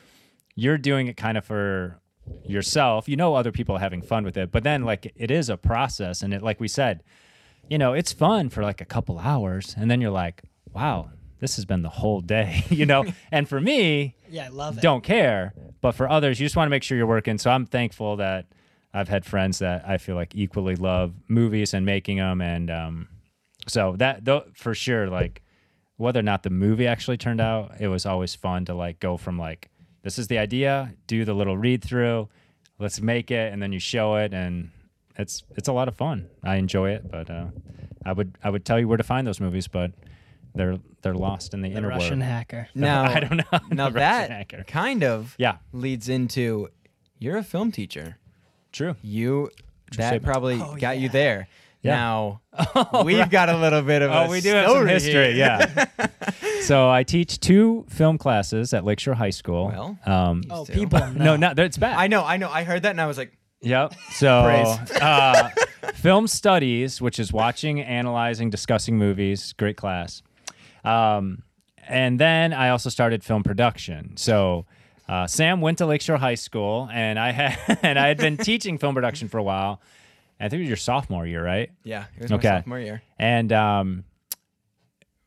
[0.56, 2.00] you're doing it kind of for
[2.44, 3.08] yourself.
[3.08, 5.58] You know, other people are having fun with it, but then like it is a
[5.58, 7.04] process, and it like we said,
[7.70, 10.42] you know, it's fun for like a couple hours, and then you're like,
[10.76, 11.10] wow,
[11.40, 13.06] this has been the whole day, you know.
[13.32, 14.82] and for me, Yeah, I love it.
[14.82, 15.54] don't care.
[15.82, 17.38] But for others, you just want to make sure you're working.
[17.38, 18.48] So I'm thankful that
[18.94, 23.08] I've had friends that I feel like equally love movies and making them, and um,
[23.68, 25.42] so that though for sure, like
[25.98, 29.18] whether or not the movie actually turned out, it was always fun to like go
[29.18, 29.70] from like
[30.04, 32.30] this is the idea, do the little read through,
[32.80, 34.72] let's make it, and then you show it, and
[35.18, 36.30] it's it's a lot of fun.
[36.44, 37.48] I enjoy it, but uh,
[38.06, 39.92] I would I would tell you where to find those movies, but
[40.56, 41.90] they're they're lost in the, the interweb.
[41.90, 42.68] Russian hacker.
[42.76, 43.60] Now, I don't know.
[43.72, 44.64] Now The that hacker.
[44.68, 46.70] kind of Yeah, leads into
[47.20, 48.18] you're a film teacher.
[48.72, 48.96] true.
[49.02, 49.50] You
[49.92, 50.24] that statement.
[50.24, 51.48] probably Oh, got you there.
[51.82, 51.96] Yeah.
[51.98, 52.42] Now
[53.04, 55.34] we've got a little bit of a Oh, we do have some history.
[55.34, 55.36] here.
[55.36, 55.86] Yeah.
[56.62, 59.68] so I teach two film classes at Lakeshore High School.
[59.68, 61.00] Well, um, Oh, people.
[61.12, 61.96] no, no, it's bad.
[61.98, 62.50] I know, I know.
[62.50, 63.94] I heard that and I was like, Yep.
[64.12, 64.28] So,
[65.02, 65.50] uh,
[65.96, 70.22] film studies, which is watching, analyzing, discussing movies, great class.
[70.86, 71.44] Um,
[71.88, 74.18] and then I also started film production.
[74.18, 74.66] So
[75.08, 78.78] uh, Sam went to Lakeshore High School, and I had and I had been teaching
[78.78, 79.82] film production for a while.
[80.40, 81.70] I think it was your sophomore year, right?
[81.84, 82.48] Yeah, it was my Okay.
[82.50, 83.02] sophomore year.
[83.18, 84.04] And um,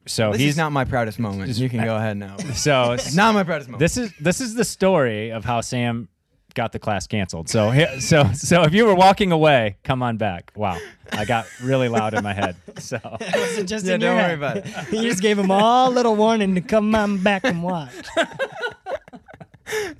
[0.07, 1.57] so This he's is not my proudest moment.
[1.57, 2.37] You can go ahead now.
[2.55, 3.81] so not my proudest moment.
[3.81, 6.09] this is this is the story of how Sam
[6.55, 7.49] got the class canceled.
[7.49, 10.53] So so so if you were walking away, come on back.
[10.57, 10.79] Wow,
[11.13, 12.57] I got really loud in my head.
[12.79, 14.39] So It wasn't just yeah, in don't your worry head.
[14.39, 14.93] about it.
[14.93, 17.95] you just gave them all a little warning to come on back and watch.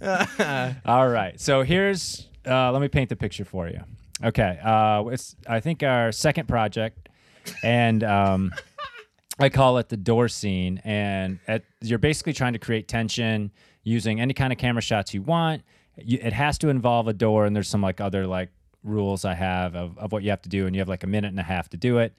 [0.87, 3.81] all right, so here's uh, let me paint the picture for you.
[4.25, 7.09] Okay, uh, it's I think our second project,
[7.63, 8.53] and um,
[9.39, 13.53] I call it the door scene, and at, you're basically trying to create tension
[13.85, 15.63] using any kind of camera shots you want.
[15.99, 18.51] It has to involve a door, and there's some like other like
[18.83, 21.09] rules I have of, of what you have to do, and you have like a
[21.09, 22.15] minute and a half to do it.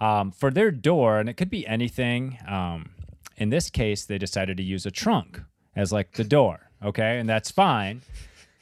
[0.00, 2.38] Um, for their door, and it could be anything.
[2.48, 2.90] Um,
[3.36, 5.40] in this case, they decided to use a trunk
[5.76, 6.70] as like the door.
[6.82, 8.02] Okay, and that's fine.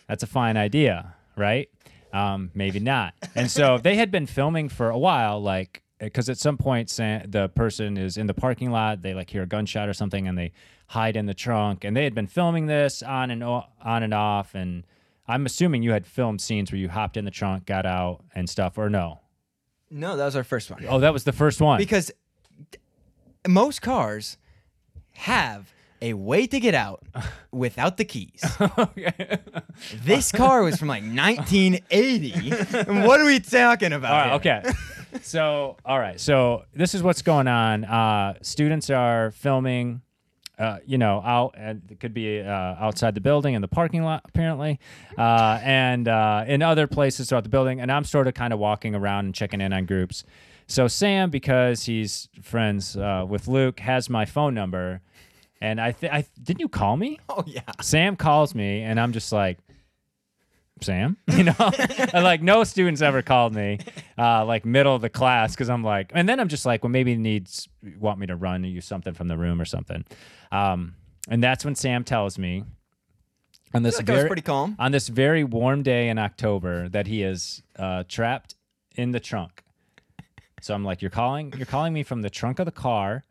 [0.09, 1.69] That's a fine idea, right?
[2.13, 3.15] Um, maybe not.
[3.35, 7.51] And so they had been filming for a while, like because at some point the
[7.55, 10.53] person is in the parking lot, they like hear a gunshot or something, and they
[10.89, 11.85] hide in the trunk.
[11.85, 14.55] And they had been filming this on and o- on and off.
[14.55, 14.85] And
[15.27, 18.49] I'm assuming you had filmed scenes where you hopped in the trunk, got out, and
[18.49, 19.21] stuff, or no?
[19.91, 20.85] No, that was our first one.
[20.89, 21.79] Oh, that was the first one.
[21.79, 22.11] Because
[23.47, 24.37] most cars
[25.15, 27.03] have a way to get out
[27.51, 28.43] without the keys.
[30.05, 32.51] This car was from like 1980.
[33.07, 34.11] what are we talking about?
[34.13, 34.63] All right, here?
[34.65, 34.73] okay.
[35.23, 36.21] So, all right.
[36.21, 37.85] So, this is what's going on.
[37.85, 40.03] Uh, students are filming,
[40.59, 44.03] uh, you know, out, and it could be uh, outside the building in the parking
[44.03, 44.79] lot, apparently,
[45.17, 47.81] uh, and uh, in other places throughout the building.
[47.81, 50.25] And I'm sort of kind of walking around and checking in on groups.
[50.67, 55.01] So, Sam, because he's friends uh, with Luke, has my phone number.
[55.61, 57.19] And I, th- I didn't you call me?
[57.29, 57.63] Oh yeah.
[57.81, 59.59] Sam calls me, and I'm just like,
[60.85, 61.55] Sam, you know,
[62.15, 63.79] like no students ever called me,
[64.19, 66.91] uh, like middle of the class, because I'm like, and then I'm just like, well,
[66.91, 67.69] maybe needs
[67.99, 70.05] want me to run you something from the room or something,
[70.53, 70.95] um,
[71.29, 72.65] and that's when Sam tells me
[73.75, 74.77] on this was very pretty calm.
[74.79, 78.55] on this very warm day in October that he is uh, trapped
[78.97, 79.63] in the trunk.
[80.61, 83.25] So I'm like, you're calling, you're calling me from the trunk of the car.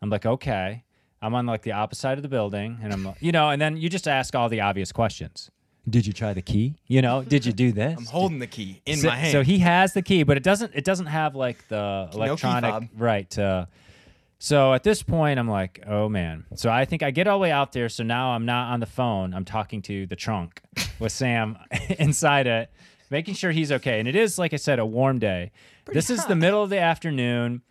[0.00, 0.84] I'm like, okay.
[1.22, 3.62] I'm on like the opposite side of the building, and I'm, like- you know, and
[3.62, 5.50] then you just ask all the obvious questions.
[5.88, 6.76] Did you try the key?
[6.86, 7.98] You know, did you do this?
[7.98, 9.32] I'm holding the key in so, my hand.
[9.32, 10.72] So he has the key, but it doesn't.
[10.74, 12.88] It doesn't have like the electronic fob.
[12.96, 13.28] right.
[13.30, 13.68] To,
[14.38, 16.44] so at this point, I'm like, oh man.
[16.54, 17.88] So I think I get all the way out there.
[17.88, 19.34] So now I'm not on the phone.
[19.34, 20.62] I'm talking to the trunk
[21.00, 21.58] with Sam
[21.98, 22.70] inside it,
[23.10, 23.98] making sure he's okay.
[23.98, 25.50] And it is, like I said, a warm day.
[25.86, 27.62] this is the middle of the afternoon,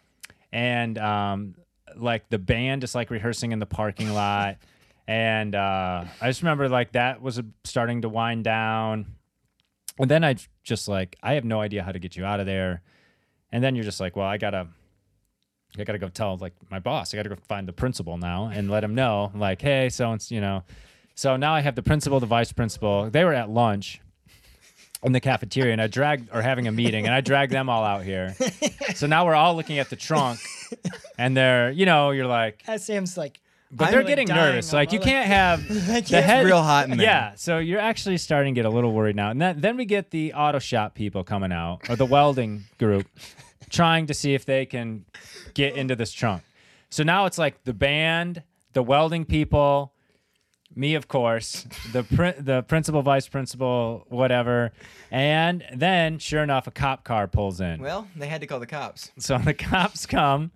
[0.52, 1.56] and um,
[1.96, 4.58] like the band is like rehearsing in the parking lot.
[5.08, 9.16] And uh, I just remember like that was starting to wind down.
[10.00, 12.46] And then I just like, I have no idea how to get you out of
[12.46, 12.82] there.
[13.52, 14.68] And then you're just like, well, I gotta,
[15.78, 17.14] I gotta go tell like my boss.
[17.14, 20.32] I gotta go find the principal now and let him know, like, hey, so it's
[20.32, 20.64] you know.
[21.16, 23.10] So now I have the principal, the vice principal.
[23.10, 24.00] They were at lunch
[25.04, 27.84] in the cafeteria, and I dragged or having a meeting, and I dragged them all
[27.84, 28.36] out here.
[28.96, 30.40] So now we're all looking at the trunk,
[31.18, 33.40] and they're, you know, you're like, As Sam's like,
[33.72, 34.68] but I'm they're getting dying nervous.
[34.70, 35.68] of- Like you like- can't have
[36.08, 37.06] the head real hot in there.
[37.08, 39.30] Yeah, so you're actually starting to get a little worried now.
[39.32, 43.08] And then, then we get the auto shop people coming out, or the welding group,
[43.70, 45.06] trying to see if they can
[45.54, 46.44] get into this trunk.
[46.90, 48.44] So now it's like the band,
[48.74, 49.94] the welding people,
[50.76, 54.72] me, of course, the prin- the principal, vice principal, whatever,
[55.10, 57.82] and then sure enough, a cop car pulls in.
[57.82, 59.12] well, they had to call the cops.
[59.20, 60.52] So the cops come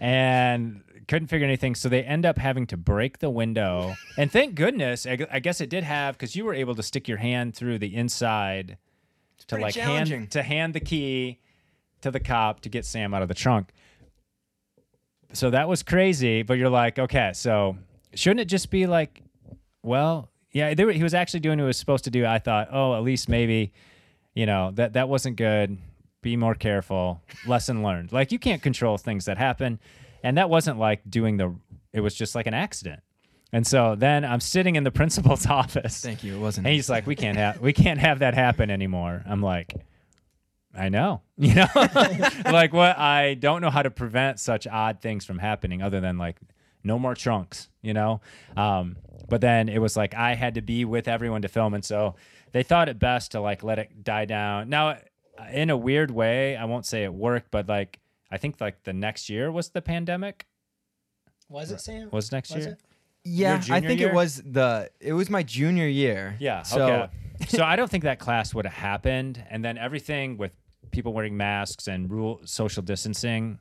[0.00, 1.74] and couldn't figure anything.
[1.74, 3.94] So they end up having to break the window.
[4.18, 7.08] And thank goodness, I I guess it did have because you were able to stick
[7.08, 8.76] your hand through the inside
[9.48, 11.40] to like hand to hand the key
[12.02, 13.70] to the cop to get Sam out of the trunk.
[15.32, 16.42] So that was crazy.
[16.42, 17.76] But you're like, okay, so
[18.14, 19.22] shouldn't it just be like,
[19.82, 22.26] well, yeah, they were, he was actually doing what he was supposed to do.
[22.26, 23.72] I thought, oh, at least maybe,
[24.34, 25.78] you know, that that wasn't good.
[26.20, 27.22] Be more careful.
[27.46, 28.12] Lesson learned.
[28.12, 29.80] Like you can't control things that happen,
[30.22, 31.54] and that wasn't like doing the.
[31.92, 33.02] It was just like an accident.
[33.52, 36.00] And so then I'm sitting in the principal's office.
[36.00, 36.36] Thank you.
[36.36, 36.66] It wasn't.
[36.66, 39.74] And he's like, "We can't have we can't have that happen anymore." I'm like,
[40.74, 41.66] "I know, you know,
[42.44, 42.98] like what?
[42.98, 46.38] I don't know how to prevent such odd things from happening, other than like
[46.82, 48.20] no more trunks, you know."
[48.56, 48.96] Um,
[49.28, 52.14] but then it was like I had to be with everyone to film, and so
[52.52, 54.68] they thought it best to like let it die down.
[54.70, 54.98] Now,
[55.52, 57.98] in a weird way, I won't say it worked, but like
[58.32, 60.46] I think like the next year was the pandemic.
[61.50, 62.08] Was it Sam?
[62.10, 62.72] Was next Was year?
[62.74, 62.80] it?
[63.24, 64.08] Yeah, I think year?
[64.08, 66.34] it was the it was my junior year.
[66.40, 66.62] Yeah.
[66.62, 67.08] So okay.
[67.48, 70.56] so I don't think that class would have happened, and then everything with
[70.90, 73.58] people wearing masks and rule social distancing.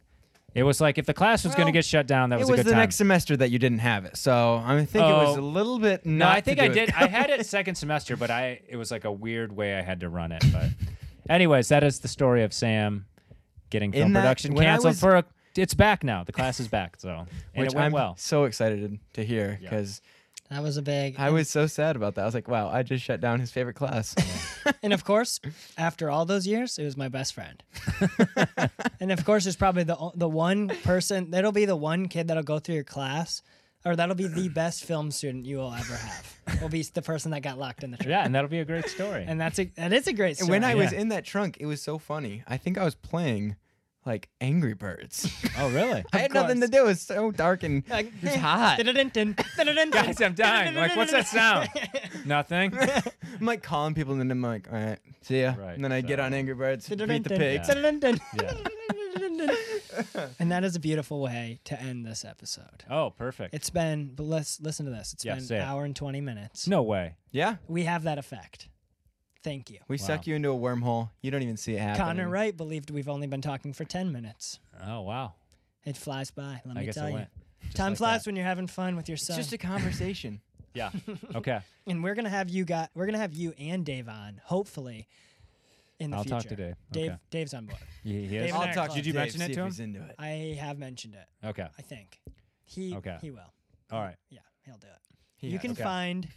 [0.53, 2.59] It was like if the class was going to get shut down, that was, was
[2.59, 2.79] a good the time.
[2.79, 4.17] next semester that you didn't have it.
[4.17, 5.39] So I think it was Oh.
[5.39, 6.91] a little bit no, not I think to I do did.
[6.91, 9.99] I had it second semester, but I it was like a weird way I had
[10.01, 10.43] to run it.
[10.51, 10.69] But,
[11.29, 13.05] anyways, that is the story of Sam
[13.71, 15.25] getting film In that- production when I canceled was- for a.
[15.57, 16.23] It's back now.
[16.23, 16.95] The class is back.
[16.99, 18.15] So and which it went I'm well.
[18.17, 19.69] so excited to hear Yeah.
[19.69, 20.01] because
[20.49, 21.15] That was a big.
[21.19, 22.21] I was so sad about that.
[22.21, 24.15] I was like, wow, I just shut down his favorite class.
[24.83, 25.39] and of course,
[25.77, 27.61] after all those years, it was my best friend.
[29.01, 32.27] and of course, it's probably the o- the one person that'll be the one kid
[32.29, 33.41] that'll go through your class,
[33.85, 36.61] or that'll be the best film student you will ever have.
[36.61, 38.09] Will be the person that got locked in the trunk.
[38.09, 39.23] Yeah, and that'll be a great story.
[39.27, 40.51] And that's a that is a great And story.
[40.51, 42.43] when I was in that trunk, it was so funny.
[42.47, 43.55] I think I was playing
[44.05, 45.31] like Angry Birds.
[45.59, 46.03] oh, really?
[46.11, 46.79] I had nothing to do.
[46.79, 48.77] It was so dark and like, it's hot.
[49.91, 50.75] Guys, I'm dying.
[50.75, 51.69] Like, what's that sound?
[52.25, 52.75] Nothing.
[52.77, 55.53] I'm like calling people, and then I'm like, all right, see ya.
[55.57, 57.37] Right, and then I get so- on Angry Birds, beat the Yeah.
[57.37, 57.69] pigs.
[57.69, 58.53] Yeah.
[60.39, 62.83] and that is a beautiful way to end this episode.
[62.89, 63.53] Oh, perfect.
[63.53, 65.13] It's been, but let's listen to this.
[65.13, 65.65] It's Yeah, been say an it.
[65.65, 66.67] hour and 20 minutes.
[66.67, 67.15] no way.
[67.31, 68.67] Yeah, We have that effect.
[69.43, 69.79] Thank you.
[69.87, 70.05] we Wow.
[70.05, 71.09] suck you into a wormhole.
[71.21, 72.05] You don't even see it happening.
[72.05, 74.59] Connor Wright believed we've only been talking for 10 minutes.
[74.85, 75.33] Oh, wow.
[75.83, 77.15] It flies by, let I me guess tell it you.
[77.15, 77.29] went.
[77.63, 78.27] just Time like flies that.
[78.29, 79.37] when you're having fun with your It's son.
[79.37, 80.41] just a conversation.
[80.73, 80.91] Yeah.
[81.35, 81.59] Okay.
[81.87, 85.09] and we're gonna have you got we're gonna have you and Dave on, hopefully,
[86.01, 86.39] in the I'll future.
[86.39, 86.73] talk today.
[86.91, 87.03] Dave.
[87.03, 87.19] Dave Okay.
[87.29, 87.79] Dave's on board.
[88.03, 88.29] He, he is?
[88.31, 89.65] David I'll Eric talk to Did you Dave, mention it to if him?
[89.67, 90.15] He's into it.
[90.19, 91.47] I have mentioned it.
[91.47, 91.67] Okay.
[91.77, 92.19] I think
[92.65, 93.17] he Okay.
[93.21, 93.53] he will.
[93.91, 94.15] All right.
[94.29, 95.15] Yeah, he'll do it.
[95.37, 95.61] He you has.
[95.61, 95.83] can Okay.
[95.83, 96.27] find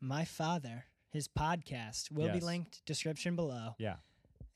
[0.00, 0.84] my father.
[1.10, 2.42] His podcast will be Yes.
[2.42, 3.96] linked description below, Yeah.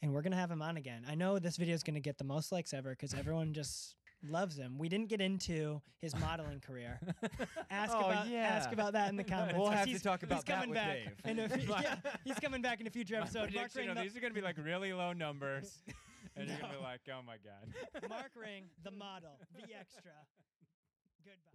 [0.03, 1.05] and we're gonna have him on again.
[1.09, 3.97] I know this video is gonna get the most likes ever because everyone just
[4.29, 4.79] loves him.
[4.79, 7.01] We didn't get into his modeling career.
[7.71, 8.43] Ask Oh, about yeah.
[8.43, 9.55] ask about that in the comments.
[9.59, 11.13] We'll have to He's- talk he's about that coming with back Dave.
[11.25, 13.53] in a yeah, he's coming back in a future episode.
[13.55, 15.83] Mark Ring, the, are going to be like really low numbers.
[16.37, 18.09] And you're going to be like, oh my God.
[18.09, 20.13] Mark Ring, the model, the extra.
[21.25, 21.52] Goodbye.